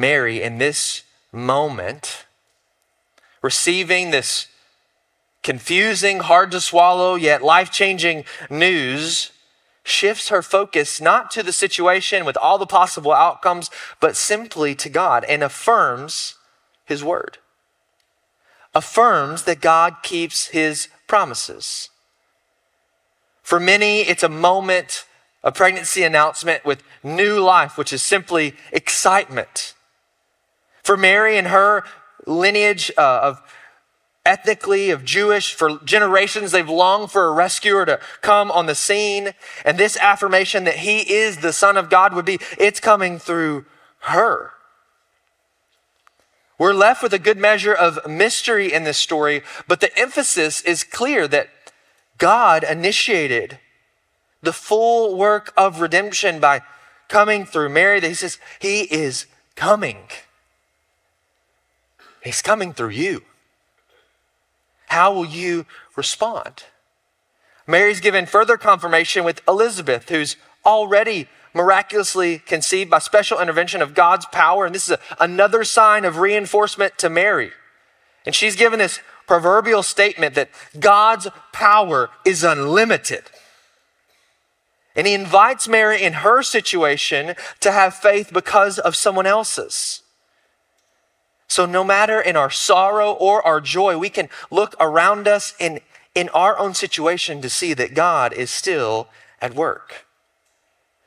Mary, 0.00 0.42
in 0.42 0.58
this 0.58 1.02
moment, 1.32 2.24
receiving 3.42 4.10
this 4.10 4.46
confusing, 5.42 6.20
hard 6.20 6.50
to 6.50 6.60
swallow, 6.60 7.14
yet 7.14 7.42
life 7.42 7.70
changing 7.70 8.24
news, 8.48 9.30
shifts 9.82 10.28
her 10.28 10.42
focus 10.42 11.00
not 11.00 11.30
to 11.30 11.42
the 11.42 11.52
situation 11.52 12.24
with 12.24 12.36
all 12.36 12.58
the 12.58 12.66
possible 12.66 13.12
outcomes, 13.12 13.70
but 14.00 14.16
simply 14.16 14.74
to 14.74 14.88
God 14.88 15.24
and 15.24 15.42
affirms 15.42 16.34
his 16.84 17.02
word. 17.02 17.38
Affirms 18.74 19.44
that 19.44 19.60
God 19.60 19.96
keeps 20.02 20.48
his 20.48 20.88
promises. 21.06 21.88
For 23.42 23.58
many, 23.58 24.02
it's 24.02 24.22
a 24.22 24.28
moment, 24.28 25.04
a 25.42 25.50
pregnancy 25.50 26.04
announcement 26.04 26.64
with 26.64 26.84
new 27.02 27.40
life, 27.40 27.76
which 27.76 27.92
is 27.92 28.02
simply 28.02 28.54
excitement. 28.70 29.74
For 30.90 30.96
Mary 30.96 31.38
and 31.38 31.46
her 31.46 31.84
lineage 32.26 32.90
uh, 32.98 33.20
of 33.22 33.42
ethnically 34.26 34.90
of 34.90 35.04
Jewish 35.04 35.54
for 35.54 35.78
generations 35.84 36.50
they've 36.50 36.68
longed 36.68 37.12
for 37.12 37.26
a 37.26 37.32
rescuer 37.32 37.86
to 37.86 38.00
come 38.22 38.50
on 38.50 38.66
the 38.66 38.74
scene 38.74 39.34
and 39.64 39.78
this 39.78 39.96
affirmation 39.98 40.64
that 40.64 40.78
he 40.78 41.08
is 41.08 41.36
the 41.36 41.52
son 41.52 41.76
of 41.76 41.90
God 41.90 42.12
would 42.12 42.24
be 42.24 42.40
it's 42.58 42.80
coming 42.80 43.20
through 43.20 43.66
her. 44.00 44.50
We're 46.58 46.74
left 46.74 47.04
with 47.04 47.14
a 47.14 47.20
good 47.20 47.38
measure 47.38 47.72
of 47.72 48.04
mystery 48.08 48.72
in 48.72 48.82
this 48.82 48.98
story, 48.98 49.42
but 49.68 49.78
the 49.78 49.96
emphasis 49.96 50.60
is 50.60 50.82
clear 50.82 51.28
that 51.28 51.50
God 52.18 52.64
initiated 52.64 53.60
the 54.42 54.52
full 54.52 55.16
work 55.16 55.52
of 55.56 55.80
redemption 55.80 56.40
by 56.40 56.62
coming 57.06 57.44
through 57.44 57.68
Mary. 57.68 58.00
That 58.00 58.08
he 58.08 58.14
says 58.14 58.38
he 58.58 58.92
is 58.92 59.26
coming. 59.54 60.08
He's 62.22 62.42
coming 62.42 62.72
through 62.72 62.90
you. 62.90 63.22
How 64.88 65.12
will 65.12 65.26
you 65.26 65.66
respond? 65.96 66.64
Mary's 67.66 68.00
given 68.00 68.26
further 68.26 68.56
confirmation 68.56 69.24
with 69.24 69.40
Elizabeth, 69.46 70.08
who's 70.08 70.36
already 70.66 71.28
miraculously 71.54 72.38
conceived 72.38 72.90
by 72.90 72.98
special 72.98 73.40
intervention 73.40 73.82
of 73.82 73.94
God's 73.94 74.26
power. 74.26 74.66
And 74.66 74.74
this 74.74 74.88
is 74.88 74.96
a, 74.96 75.22
another 75.22 75.64
sign 75.64 76.04
of 76.04 76.18
reinforcement 76.18 76.98
to 76.98 77.08
Mary. 77.08 77.52
And 78.26 78.34
she's 78.34 78.56
given 78.56 78.78
this 78.78 79.00
proverbial 79.26 79.82
statement 79.82 80.34
that 80.34 80.50
God's 80.78 81.28
power 81.52 82.10
is 82.24 82.44
unlimited. 82.44 83.24
And 84.96 85.06
he 85.06 85.14
invites 85.14 85.68
Mary 85.68 86.02
in 86.02 86.14
her 86.14 86.42
situation 86.42 87.34
to 87.60 87.70
have 87.70 87.94
faith 87.94 88.32
because 88.32 88.78
of 88.78 88.96
someone 88.96 89.26
else's. 89.26 90.02
So, 91.50 91.66
no 91.66 91.82
matter 91.82 92.20
in 92.20 92.36
our 92.36 92.48
sorrow 92.48 93.10
or 93.10 93.44
our 93.44 93.60
joy, 93.60 93.98
we 93.98 94.08
can 94.08 94.28
look 94.52 94.76
around 94.78 95.26
us 95.26 95.52
in, 95.58 95.80
in 96.14 96.28
our 96.28 96.56
own 96.56 96.74
situation 96.74 97.42
to 97.42 97.50
see 97.50 97.74
that 97.74 97.92
God 97.92 98.32
is 98.32 98.52
still 98.52 99.08
at 99.42 99.56
work. 99.56 100.06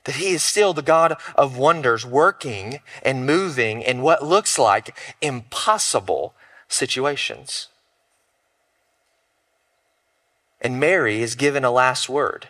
That 0.04 0.18
He 0.18 0.32
is 0.32 0.44
still 0.44 0.74
the 0.74 0.82
God 0.82 1.16
of 1.36 1.58
wonders, 1.58 2.06
working 2.06 2.82
and 3.04 3.26
moving 3.26 3.82
in 3.82 4.02
what 4.02 4.26
looks 4.26 4.60
like 4.60 4.94
impossible 5.22 6.36
situations. 6.68 7.70
And 10.60 10.78
Mary 10.78 11.22
is 11.22 11.36
given 11.36 11.64
a 11.64 11.72
last 11.72 12.10
word. 12.10 12.50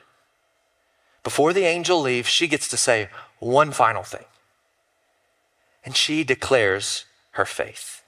Before 1.23 1.53
the 1.53 1.65
angel 1.65 2.01
leaves, 2.01 2.27
she 2.27 2.47
gets 2.47 2.67
to 2.69 2.77
say 2.77 3.10
one 3.38 3.71
final 3.71 4.01
thing. 4.01 4.25
And 5.86 5.95
she 5.95 6.23
declares 6.23 7.06
her 7.34 7.46
faith 7.46 8.04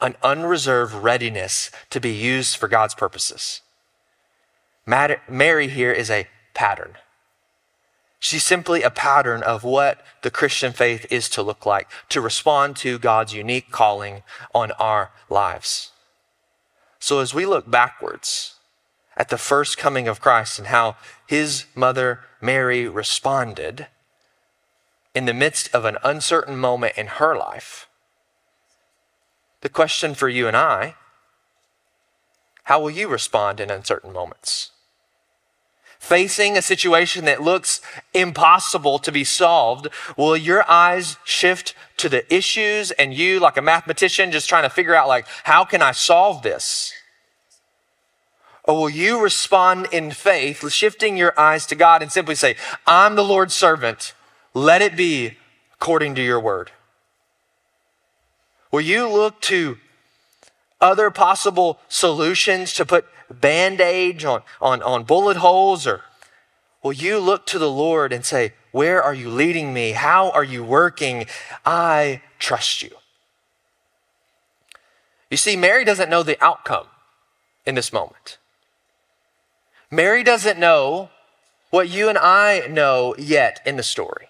an 0.00 0.16
unreserved 0.22 0.94
readiness 0.94 1.70
to 1.90 2.00
be 2.00 2.10
used 2.10 2.56
for 2.56 2.68
God's 2.68 2.94
purposes. 2.94 3.62
Mary 4.86 5.68
here 5.68 5.92
is 5.92 6.10
a 6.10 6.28
pattern. 6.54 6.94
She's 8.18 8.44
simply 8.44 8.82
a 8.82 8.90
pattern 8.90 9.42
of 9.42 9.62
what 9.62 10.04
the 10.22 10.30
Christian 10.30 10.72
faith 10.72 11.06
is 11.10 11.28
to 11.30 11.42
look 11.42 11.66
like, 11.66 11.88
to 12.08 12.20
respond 12.20 12.76
to 12.76 12.98
God's 12.98 13.34
unique 13.34 13.70
calling 13.70 14.22
on 14.54 14.72
our 14.72 15.12
lives. 15.28 15.92
So 16.98 17.20
as 17.20 17.34
we 17.34 17.46
look 17.46 17.70
backwards 17.70 18.54
at 19.16 19.28
the 19.28 19.38
first 19.38 19.78
coming 19.78 20.08
of 20.08 20.20
Christ 20.20 20.58
and 20.58 20.68
how 20.68 20.96
his 21.26 21.66
mother 21.74 22.20
Mary 22.40 22.88
responded 22.88 23.86
in 25.14 25.24
the 25.24 25.34
midst 25.34 25.74
of 25.74 25.84
an 25.84 25.96
uncertain 26.04 26.56
moment 26.56 26.94
in 26.96 27.06
her 27.06 27.36
life, 27.36 27.85
the 29.66 29.70
question 29.70 30.14
for 30.14 30.28
you 30.28 30.46
and 30.46 30.56
I 30.56 30.94
how 32.62 32.80
will 32.80 32.90
you 32.90 33.08
respond 33.08 33.58
in 33.58 33.68
uncertain 33.68 34.12
moments? 34.12 34.70
Facing 35.98 36.56
a 36.56 36.62
situation 36.62 37.24
that 37.24 37.42
looks 37.42 37.80
impossible 38.14 39.00
to 39.00 39.10
be 39.10 39.24
solved, 39.24 39.88
will 40.16 40.36
your 40.36 40.68
eyes 40.70 41.16
shift 41.24 41.74
to 41.96 42.08
the 42.08 42.22
issues 42.32 42.92
and 42.92 43.12
you, 43.12 43.40
like 43.40 43.56
a 43.56 43.62
mathematician, 43.62 44.30
just 44.30 44.48
trying 44.48 44.62
to 44.62 44.70
figure 44.70 44.94
out, 44.94 45.08
like, 45.08 45.26
how 45.42 45.64
can 45.64 45.82
I 45.82 45.90
solve 45.90 46.42
this? 46.42 46.92
Or 48.62 48.76
will 48.76 48.90
you 48.90 49.20
respond 49.20 49.88
in 49.90 50.12
faith, 50.12 50.68
shifting 50.70 51.16
your 51.16 51.34
eyes 51.36 51.66
to 51.66 51.74
God 51.74 52.02
and 52.02 52.12
simply 52.12 52.36
say, 52.36 52.54
I'm 52.86 53.16
the 53.16 53.24
Lord's 53.24 53.54
servant. 53.54 54.14
Let 54.54 54.80
it 54.80 54.96
be 54.96 55.38
according 55.74 56.14
to 56.16 56.22
your 56.22 56.38
word? 56.38 56.70
Will 58.76 58.82
you 58.82 59.08
look 59.08 59.40
to 59.40 59.78
other 60.82 61.10
possible 61.10 61.78
solutions 61.88 62.74
to 62.74 62.84
put 62.84 63.06
band 63.30 63.80
aids 63.80 64.22
on, 64.22 64.42
on, 64.60 64.82
on 64.82 65.04
bullet 65.04 65.38
holes? 65.38 65.86
Or 65.86 66.02
will 66.82 66.92
you 66.92 67.18
look 67.18 67.46
to 67.46 67.58
the 67.58 67.70
Lord 67.70 68.12
and 68.12 68.22
say, 68.22 68.52
Where 68.72 69.02
are 69.02 69.14
you 69.14 69.30
leading 69.30 69.72
me? 69.72 69.92
How 69.92 70.30
are 70.30 70.44
you 70.44 70.62
working? 70.62 71.24
I 71.64 72.20
trust 72.38 72.82
you. 72.82 72.90
You 75.30 75.38
see, 75.38 75.56
Mary 75.56 75.86
doesn't 75.86 76.10
know 76.10 76.22
the 76.22 76.36
outcome 76.44 76.88
in 77.64 77.76
this 77.76 77.94
moment. 77.94 78.36
Mary 79.90 80.22
doesn't 80.22 80.58
know 80.58 81.08
what 81.70 81.88
you 81.88 82.10
and 82.10 82.18
I 82.18 82.66
know 82.68 83.14
yet 83.16 83.58
in 83.64 83.78
the 83.78 83.82
story. 83.82 84.28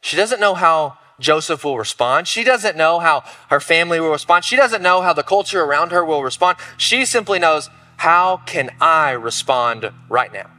She 0.00 0.16
doesn't 0.16 0.40
know 0.40 0.54
how 0.54 0.98
Joseph 1.20 1.64
will 1.64 1.78
respond. 1.78 2.26
She 2.26 2.44
doesn't 2.44 2.76
know 2.76 2.98
how 2.98 3.24
her 3.48 3.60
family 3.60 4.00
will 4.00 4.10
respond. 4.10 4.44
She 4.44 4.56
doesn't 4.56 4.82
know 4.82 5.02
how 5.02 5.12
the 5.12 5.22
culture 5.22 5.62
around 5.62 5.92
her 5.92 6.04
will 6.04 6.22
respond. 6.22 6.58
She 6.76 7.04
simply 7.04 7.38
knows, 7.38 7.70
how 7.98 8.38
can 8.46 8.70
I 8.80 9.12
respond 9.12 9.90
right 10.08 10.32
now? 10.32 10.50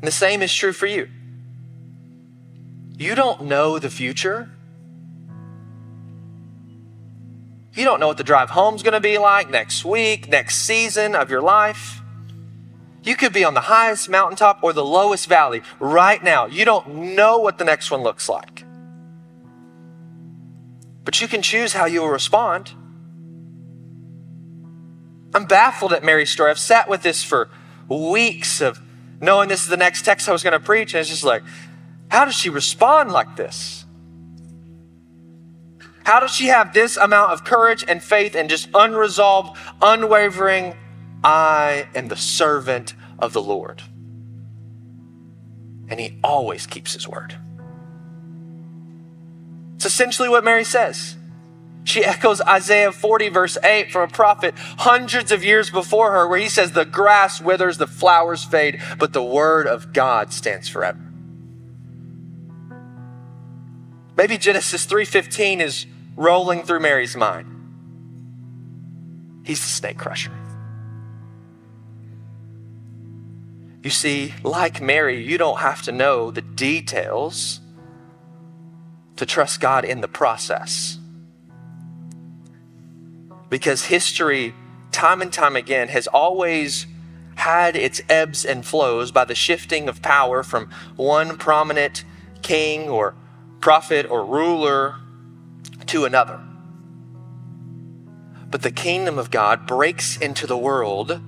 And 0.00 0.06
the 0.06 0.12
same 0.12 0.42
is 0.42 0.52
true 0.52 0.72
for 0.72 0.86
you. 0.86 1.08
You 2.98 3.14
don't 3.14 3.44
know 3.44 3.78
the 3.78 3.90
future. 3.90 4.50
You 7.72 7.84
don't 7.84 7.98
know 7.98 8.08
what 8.08 8.18
the 8.18 8.24
drive 8.24 8.50
home 8.50 8.74
is 8.74 8.82
going 8.82 8.92
to 8.92 9.00
be 9.00 9.18
like 9.18 9.50
next 9.50 9.84
week, 9.84 10.28
next 10.28 10.58
season 10.58 11.14
of 11.14 11.30
your 11.30 11.40
life. 11.40 12.02
You 13.04 13.16
could 13.16 13.34
be 13.34 13.44
on 13.44 13.52
the 13.52 13.60
highest 13.60 14.08
mountaintop 14.08 14.60
or 14.62 14.72
the 14.72 14.84
lowest 14.84 15.28
valley 15.28 15.60
right 15.78 16.24
now. 16.24 16.46
You 16.46 16.64
don't 16.64 17.14
know 17.14 17.38
what 17.38 17.58
the 17.58 17.64
next 17.64 17.90
one 17.90 18.02
looks 18.02 18.30
like. 18.30 18.64
But 21.04 21.20
you 21.20 21.28
can 21.28 21.42
choose 21.42 21.74
how 21.74 21.84
you 21.84 22.00
will 22.00 22.08
respond. 22.08 22.72
I'm 25.34 25.44
baffled 25.44 25.92
at 25.92 26.02
Mary's 26.02 26.30
story. 26.30 26.50
I've 26.50 26.58
sat 26.58 26.88
with 26.88 27.02
this 27.02 27.22
for 27.22 27.50
weeks 27.90 28.62
of 28.62 28.80
knowing 29.20 29.50
this 29.50 29.62
is 29.62 29.68
the 29.68 29.76
next 29.76 30.02
text 30.02 30.26
I 30.26 30.32
was 30.32 30.42
going 30.42 30.58
to 30.58 30.60
preach. 30.60 30.94
And 30.94 31.00
it's 31.00 31.10
just 31.10 31.24
like, 31.24 31.42
how 32.08 32.24
does 32.24 32.34
she 32.34 32.48
respond 32.48 33.12
like 33.12 33.36
this? 33.36 33.84
How 36.04 36.20
does 36.20 36.34
she 36.34 36.46
have 36.46 36.72
this 36.72 36.96
amount 36.96 37.32
of 37.32 37.44
courage 37.44 37.84
and 37.86 38.02
faith 38.02 38.34
and 38.34 38.48
just 38.48 38.68
unresolved, 38.72 39.58
unwavering 39.82 40.74
I 41.24 41.88
am 41.94 42.08
the 42.08 42.16
servant 42.16 42.94
of 43.18 43.32
the 43.32 43.42
Lord. 43.42 43.82
And 45.88 45.98
he 45.98 46.18
always 46.22 46.66
keeps 46.66 46.92
his 46.92 47.08
word. 47.08 47.36
It's 49.76 49.86
essentially 49.86 50.28
what 50.28 50.44
Mary 50.44 50.64
says. 50.64 51.16
She 51.84 52.04
echoes 52.04 52.40
Isaiah 52.40 52.92
40, 52.92 53.28
verse 53.28 53.58
8, 53.62 53.90
from 53.90 54.08
a 54.08 54.12
prophet 54.12 54.54
hundreds 54.56 55.32
of 55.32 55.44
years 55.44 55.70
before 55.70 56.12
her, 56.12 56.26
where 56.26 56.38
he 56.38 56.48
says, 56.48 56.72
The 56.72 56.84
grass 56.86 57.40
withers, 57.40 57.76
the 57.76 57.86
flowers 57.86 58.44
fade, 58.44 58.80
but 58.98 59.12
the 59.12 59.22
word 59.22 59.66
of 59.66 59.92
God 59.92 60.32
stands 60.32 60.68
forever. 60.68 61.00
Maybe 64.16 64.38
Genesis 64.38 64.86
3:15 64.86 65.60
is 65.60 65.86
rolling 66.16 66.62
through 66.62 66.80
Mary's 66.80 67.16
mind. 67.16 67.48
He's 69.44 69.60
the 69.60 69.68
snake 69.68 69.98
crusher. 69.98 70.30
You 73.84 73.90
see, 73.90 74.32
like 74.42 74.80
Mary, 74.80 75.22
you 75.22 75.36
don't 75.36 75.58
have 75.58 75.82
to 75.82 75.92
know 75.92 76.30
the 76.30 76.40
details 76.40 77.60
to 79.16 79.26
trust 79.26 79.60
God 79.60 79.84
in 79.84 80.00
the 80.00 80.08
process. 80.08 80.98
Because 83.50 83.84
history, 83.84 84.54
time 84.90 85.20
and 85.20 85.30
time 85.30 85.54
again, 85.54 85.88
has 85.88 86.06
always 86.06 86.86
had 87.34 87.76
its 87.76 88.00
ebbs 88.08 88.46
and 88.46 88.64
flows 88.64 89.12
by 89.12 89.26
the 89.26 89.34
shifting 89.34 89.86
of 89.86 90.00
power 90.00 90.42
from 90.42 90.70
one 90.96 91.36
prominent 91.36 92.06
king 92.40 92.88
or 92.88 93.14
prophet 93.60 94.06
or 94.08 94.24
ruler 94.24 94.94
to 95.88 96.06
another. 96.06 96.40
But 98.50 98.62
the 98.62 98.70
kingdom 98.70 99.18
of 99.18 99.30
God 99.30 99.66
breaks 99.66 100.16
into 100.16 100.46
the 100.46 100.56
world 100.56 101.20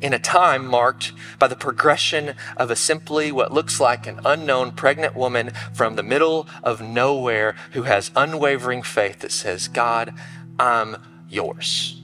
in 0.00 0.12
a 0.12 0.18
time 0.18 0.66
marked 0.66 1.12
by 1.38 1.48
the 1.48 1.56
progression 1.56 2.34
of 2.56 2.70
a 2.70 2.76
simply 2.76 3.32
what 3.32 3.52
looks 3.52 3.80
like 3.80 4.06
an 4.06 4.20
unknown 4.24 4.72
pregnant 4.72 5.14
woman 5.14 5.52
from 5.72 5.96
the 5.96 6.02
middle 6.02 6.46
of 6.62 6.80
nowhere 6.80 7.56
who 7.72 7.82
has 7.82 8.10
unwavering 8.14 8.82
faith 8.82 9.20
that 9.20 9.32
says, 9.32 9.68
God, 9.68 10.14
I'm 10.58 10.96
yours. 11.28 12.00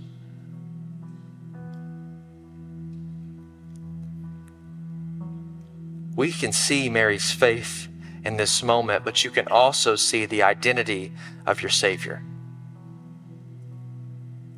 We 6.17 6.31
can 6.31 6.53
see 6.53 6.89
Mary's 6.89 7.33
faith 7.33 7.89
in 8.25 8.37
this 8.37 8.63
moment, 8.63 9.05
but 9.05 9.25
you 9.25 9.31
can 9.31 9.49
also 9.49 9.97
see 9.97 10.27
the 10.27 10.43
identity 10.43 11.13
of 11.45 11.61
your 11.61 11.71
Savior. 11.71 12.23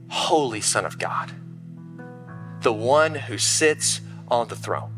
Holy 0.09 0.61
Son 0.61 0.85
of 0.85 0.99
God 0.99 1.33
the 2.67 2.73
one 2.73 3.15
who 3.15 3.39
sits 3.39 4.01
on 4.27 4.49
the 4.49 4.57
throne. 4.57 4.91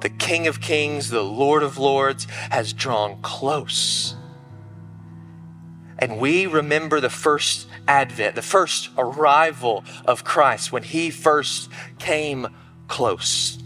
The 0.00 0.08
King 0.08 0.46
of 0.46 0.60
Kings, 0.60 1.10
the 1.10 1.24
Lord 1.24 1.64
of 1.64 1.76
Lords, 1.76 2.28
has 2.52 2.72
drawn 2.72 3.20
close. 3.20 4.14
And 5.98 6.20
we 6.20 6.46
remember 6.46 7.00
the 7.00 7.10
first 7.10 7.66
advent, 7.88 8.36
the 8.36 8.42
first 8.42 8.90
arrival 8.96 9.82
of 10.04 10.22
Christ 10.22 10.70
when 10.70 10.84
he 10.84 11.10
first 11.10 11.68
came 11.98 12.46
close. 12.86 13.58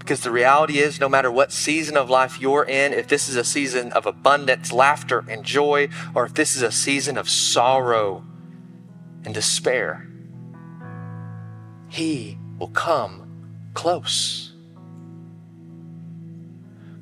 Because 0.00 0.22
the 0.22 0.32
reality 0.32 0.80
is, 0.80 0.98
no 0.98 1.08
matter 1.08 1.30
what 1.30 1.52
season 1.52 1.96
of 1.96 2.10
life 2.10 2.40
you're 2.40 2.64
in, 2.64 2.92
if 2.92 3.06
this 3.06 3.28
is 3.28 3.36
a 3.36 3.44
season 3.44 3.92
of 3.92 4.04
abundance, 4.04 4.72
laughter, 4.72 5.24
and 5.28 5.44
joy, 5.44 5.90
or 6.12 6.24
if 6.24 6.34
this 6.34 6.56
is 6.56 6.62
a 6.62 6.72
season 6.72 7.16
of 7.16 7.30
sorrow 7.30 8.24
and 9.24 9.34
despair, 9.34 10.06
He 11.88 12.38
will 12.58 12.68
come 12.68 13.70
close. 13.74 14.52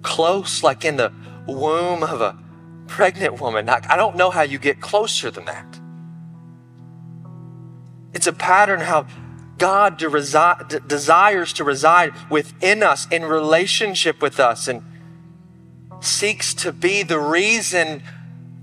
Close, 0.02 0.62
like 0.62 0.84
in 0.84 0.96
the 0.96 1.12
womb 1.46 2.02
of 2.02 2.20
a 2.20 2.38
pregnant 2.86 3.40
woman. 3.40 3.68
I 3.68 3.96
don't 3.96 4.16
know 4.16 4.30
how 4.30 4.42
you 4.42 4.58
get 4.58 4.80
closer 4.80 5.30
than 5.30 5.44
that. 5.46 5.80
It's 8.12 8.26
a 8.26 8.32
pattern 8.32 8.80
how 8.80 9.06
God 9.58 9.98
resi- 9.98 10.88
desires 10.88 11.52
to 11.54 11.64
reside 11.64 12.12
within 12.30 12.82
us 12.82 13.06
in 13.10 13.24
relationship 13.24 14.20
with 14.20 14.40
us 14.40 14.68
and 14.68 14.82
seeks 16.00 16.52
to 16.54 16.72
be 16.72 17.02
the 17.02 17.18
reason 17.18 18.02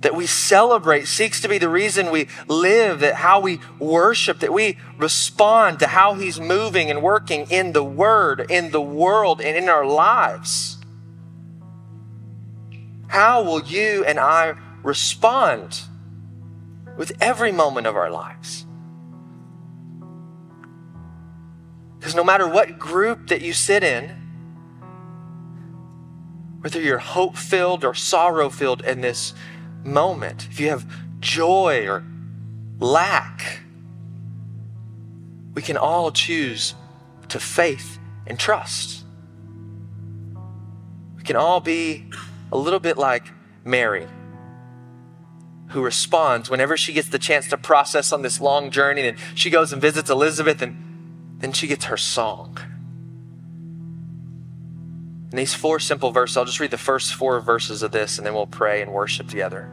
that 0.02 0.16
we 0.16 0.26
celebrate 0.26 1.08
seeks 1.08 1.42
to 1.42 1.50
be 1.50 1.58
the 1.58 1.70
reason 1.70 2.10
we 2.10 2.28
live, 2.48 3.02
that 3.02 3.16
how 3.16 3.40
we 3.40 3.60
worship, 3.80 4.40
that 4.40 4.54
we 4.54 4.78
respond 4.98 5.80
to 5.80 5.88
how 5.88 6.14
He's 6.14 6.40
moving 6.40 6.90
and 6.90 7.02
working 7.02 7.48
in 7.50 7.74
the 7.74 7.84
Word, 7.84 8.46
in 8.50 8.72
the 8.72 8.82
world, 8.82 9.42
and 9.42 9.58
in 9.58 9.68
our 9.68 9.86
lives. 9.86 10.78
How 13.08 13.44
will 13.44 13.62
you 13.64 14.06
and 14.06 14.20
I 14.20 14.54
respond 14.84 15.82
with 16.96 17.12
every 17.20 17.52
moment 17.52 17.88
of 17.88 17.96
our 17.96 18.10
lives? 18.10 18.66
Because 22.00 22.16
no 22.16 22.24
matter 22.24 22.48
what 22.48 22.80
group 22.80 23.28
that 23.28 23.42
you 23.42 23.52
sit 23.52 23.84
in, 23.84 24.16
whether 26.62 26.80
you're 26.80 27.00
hope 27.00 27.36
filled 27.36 27.84
or 27.84 27.94
sorrow 27.94 28.50
filled 28.50 28.82
in 28.84 29.02
this 29.02 29.34
moment, 29.84 30.48
if 30.50 30.60
you 30.60 30.70
have 30.70 30.86
joy 31.20 31.88
or 31.88 32.04
lack, 32.80 33.62
we 35.54 35.62
can 35.62 35.78
all 35.78 36.12
choose 36.12 36.74
to 37.30 37.40
faith 37.40 38.00
and 38.28 38.40
trust. 38.40 39.04
We 41.18 41.24
can 41.24 41.36
all 41.36 41.60
be 41.60 42.06
a 42.52 42.58
little 42.58 42.80
bit 42.80 42.98
like 42.98 43.26
Mary, 43.64 44.08
who 45.70 45.82
responds 45.82 46.50
whenever 46.50 46.78
she 46.78 46.94
gets 46.94 47.10
the 47.10 47.20
chance 47.20 47.50
to 47.50 47.58
process 47.58 48.12
on 48.12 48.22
this 48.22 48.40
long 48.40 48.72
journey, 48.72 49.08
and 49.08 49.18
she 49.36 49.50
goes 49.50 49.74
and 49.74 49.82
visits 49.82 50.10
Elizabeth, 50.10 50.62
and 50.62 51.38
then 51.40 51.52
she 51.52 51.68
gets 51.68 51.86
her 51.86 51.98
song. 51.98 52.58
In 55.32 55.38
these 55.38 55.54
four 55.54 55.80
simple 55.80 56.12
verses, 56.12 56.38
I'll 56.38 56.46
just 56.46 56.60
read 56.60 56.72
the 56.72 56.78
first 56.78 57.14
four 57.14 57.40
verses 57.40 57.84
of 57.84 57.92
this 57.92 58.18
and 58.18 58.26
then 58.26 58.34
we'll 58.34 58.48
pray 58.48 58.82
and 58.82 58.92
worship 58.92 59.28
together. 59.28 59.70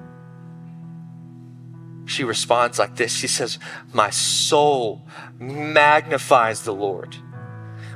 She 2.04 2.24
responds 2.24 2.78
like 2.78 2.96
this 2.96 3.14
She 3.14 3.26
says, 3.26 3.58
My 3.92 4.10
soul 4.10 5.06
magnifies 5.38 6.62
the 6.62 6.74
Lord. 6.74 7.16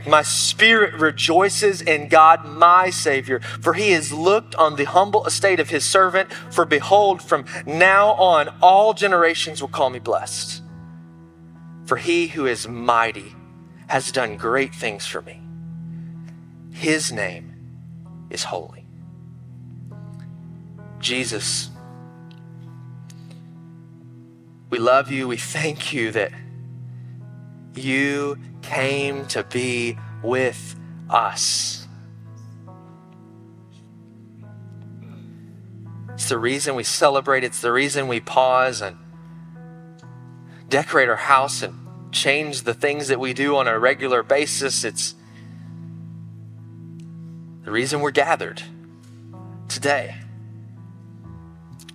My 0.06 0.22
spirit 0.22 0.94
rejoices 0.94 1.82
in 1.82 2.08
God, 2.08 2.46
my 2.46 2.88
Savior, 2.88 3.40
for 3.40 3.74
he 3.74 3.90
has 3.90 4.12
looked 4.12 4.54
on 4.54 4.76
the 4.76 4.84
humble 4.84 5.26
estate 5.26 5.60
of 5.60 5.68
his 5.68 5.84
servant. 5.84 6.32
For 6.50 6.64
behold, 6.64 7.22
from 7.22 7.44
now 7.66 8.12
on, 8.12 8.48
all 8.62 8.94
generations 8.94 9.60
will 9.60 9.68
call 9.68 9.90
me 9.90 9.98
blessed. 9.98 10.62
For 11.84 11.98
he 11.98 12.28
who 12.28 12.46
is 12.46 12.66
mighty 12.66 13.34
has 13.88 14.10
done 14.10 14.36
great 14.36 14.74
things 14.74 15.06
for 15.06 15.20
me. 15.20 15.42
His 16.72 17.12
name 17.12 17.49
is 18.30 18.44
holy. 18.44 18.86
Jesus, 21.00 21.70
we 24.70 24.78
love 24.78 25.10
you. 25.10 25.26
We 25.26 25.36
thank 25.36 25.92
you 25.92 26.12
that 26.12 26.32
you 27.74 28.38
came 28.62 29.26
to 29.28 29.42
be 29.44 29.98
with 30.22 30.76
us. 31.08 31.86
It's 36.14 36.28
the 36.28 36.38
reason 36.38 36.74
we 36.74 36.84
celebrate, 36.84 37.44
it's 37.44 37.60
the 37.60 37.72
reason 37.72 38.06
we 38.06 38.20
pause 38.20 38.82
and 38.82 38.98
decorate 40.68 41.08
our 41.08 41.16
house 41.16 41.62
and 41.62 41.74
change 42.12 42.62
the 42.62 42.74
things 42.74 43.08
that 43.08 43.18
we 43.18 43.32
do 43.32 43.56
on 43.56 43.66
a 43.66 43.78
regular 43.78 44.22
basis. 44.22 44.84
It's 44.84 45.14
the 47.64 47.70
reason 47.70 48.00
we're 48.00 48.10
gathered 48.10 48.62
today 49.68 50.16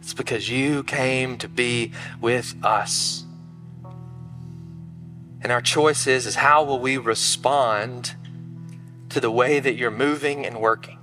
is 0.03 0.13
because 0.13 0.49
you 0.49 0.83
came 0.83 1.37
to 1.37 1.47
be 1.47 1.91
with 2.21 2.55
us. 2.63 3.23
And 5.41 5.51
our 5.51 5.61
choice 5.61 6.07
is, 6.07 6.25
is 6.25 6.35
how 6.35 6.63
will 6.63 6.79
we 6.79 6.97
respond 6.97 8.15
to 9.09 9.19
the 9.19 9.31
way 9.31 9.59
that 9.59 9.75
you're 9.75 9.91
moving 9.91 10.45
and 10.45 10.59
working? 10.59 10.99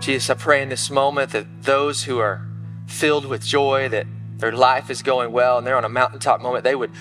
Jesus, 0.00 0.30
I 0.30 0.34
pray 0.34 0.62
in 0.62 0.68
this 0.68 0.90
moment 0.90 1.32
that 1.32 1.62
those 1.62 2.04
who 2.04 2.18
are 2.18 2.46
filled 2.86 3.26
with 3.26 3.44
joy, 3.44 3.88
that 3.88 4.06
their 4.38 4.52
life 4.52 4.90
is 4.90 5.02
going 5.02 5.32
well, 5.32 5.58
and 5.58 5.66
they're 5.66 5.76
on 5.76 5.84
a 5.84 5.88
mountaintop 5.88 6.40
moment, 6.40 6.64
they 6.64 6.76
would 6.76 6.92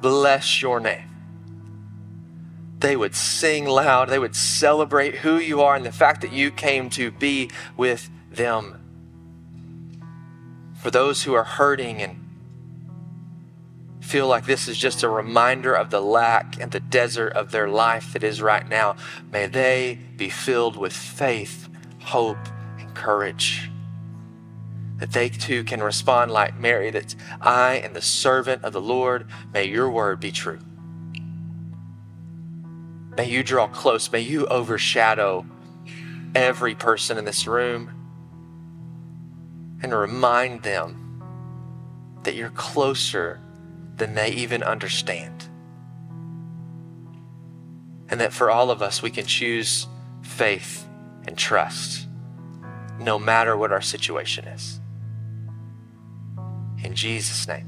bless 0.00 0.62
your 0.62 0.78
name 0.78 1.15
they 2.78 2.96
would 2.96 3.14
sing 3.14 3.66
loud, 3.66 4.08
they 4.08 4.18
would 4.18 4.36
celebrate 4.36 5.16
who 5.16 5.38
you 5.38 5.62
are 5.62 5.76
and 5.76 5.84
the 5.84 5.92
fact 5.92 6.20
that 6.20 6.32
you 6.32 6.50
came 6.50 6.90
to 6.90 7.10
be 7.10 7.50
with 7.76 8.10
them. 8.30 8.82
For 10.82 10.90
those 10.90 11.22
who 11.22 11.34
are 11.34 11.44
hurting 11.44 12.02
and 12.02 12.22
feel 14.00 14.28
like 14.28 14.46
this 14.46 14.68
is 14.68 14.76
just 14.78 15.02
a 15.02 15.08
reminder 15.08 15.74
of 15.74 15.90
the 15.90 16.00
lack 16.00 16.60
and 16.60 16.70
the 16.70 16.80
desert 16.80 17.32
of 17.32 17.50
their 17.50 17.68
life 17.68 18.12
that 18.12 18.22
is 18.22 18.40
right 18.40 18.68
now, 18.68 18.94
may 19.32 19.46
they 19.46 19.98
be 20.16 20.28
filled 20.28 20.76
with 20.76 20.92
faith, 20.92 21.68
hope, 22.02 22.38
and 22.78 22.94
courage. 22.94 23.70
That 24.98 25.12
they 25.12 25.28
too 25.28 25.64
can 25.64 25.82
respond 25.82 26.30
like 26.30 26.58
Mary, 26.58 26.90
that 26.90 27.14
I 27.40 27.76
am 27.78 27.94
the 27.94 28.00
servant 28.00 28.64
of 28.64 28.72
the 28.72 28.80
Lord. 28.80 29.26
May 29.52 29.64
your 29.64 29.90
word 29.90 30.20
be 30.20 30.30
true. 30.30 30.60
May 33.16 33.28
you 33.30 33.42
draw 33.42 33.66
close. 33.68 34.12
May 34.12 34.20
you 34.20 34.46
overshadow 34.46 35.46
every 36.34 36.74
person 36.74 37.16
in 37.16 37.24
this 37.24 37.46
room 37.46 37.90
and 39.82 39.94
remind 39.94 40.62
them 40.62 41.22
that 42.24 42.34
you're 42.34 42.50
closer 42.50 43.40
than 43.96 44.14
they 44.14 44.30
even 44.30 44.62
understand. 44.62 45.48
And 48.08 48.20
that 48.20 48.32
for 48.32 48.50
all 48.50 48.70
of 48.70 48.82
us, 48.82 49.02
we 49.02 49.10
can 49.10 49.26
choose 49.26 49.86
faith 50.22 50.86
and 51.26 51.36
trust 51.38 52.06
no 52.98 53.18
matter 53.18 53.56
what 53.56 53.72
our 53.72 53.80
situation 53.80 54.46
is. 54.46 54.80
In 56.84 56.94
Jesus' 56.94 57.48
name, 57.48 57.66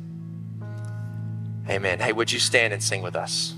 amen. 1.69 2.01
Hey, 2.01 2.13
would 2.13 2.31
you 2.31 2.39
stand 2.39 2.73
and 2.73 2.83
sing 2.83 3.03
with 3.03 3.17
us? 3.17 3.55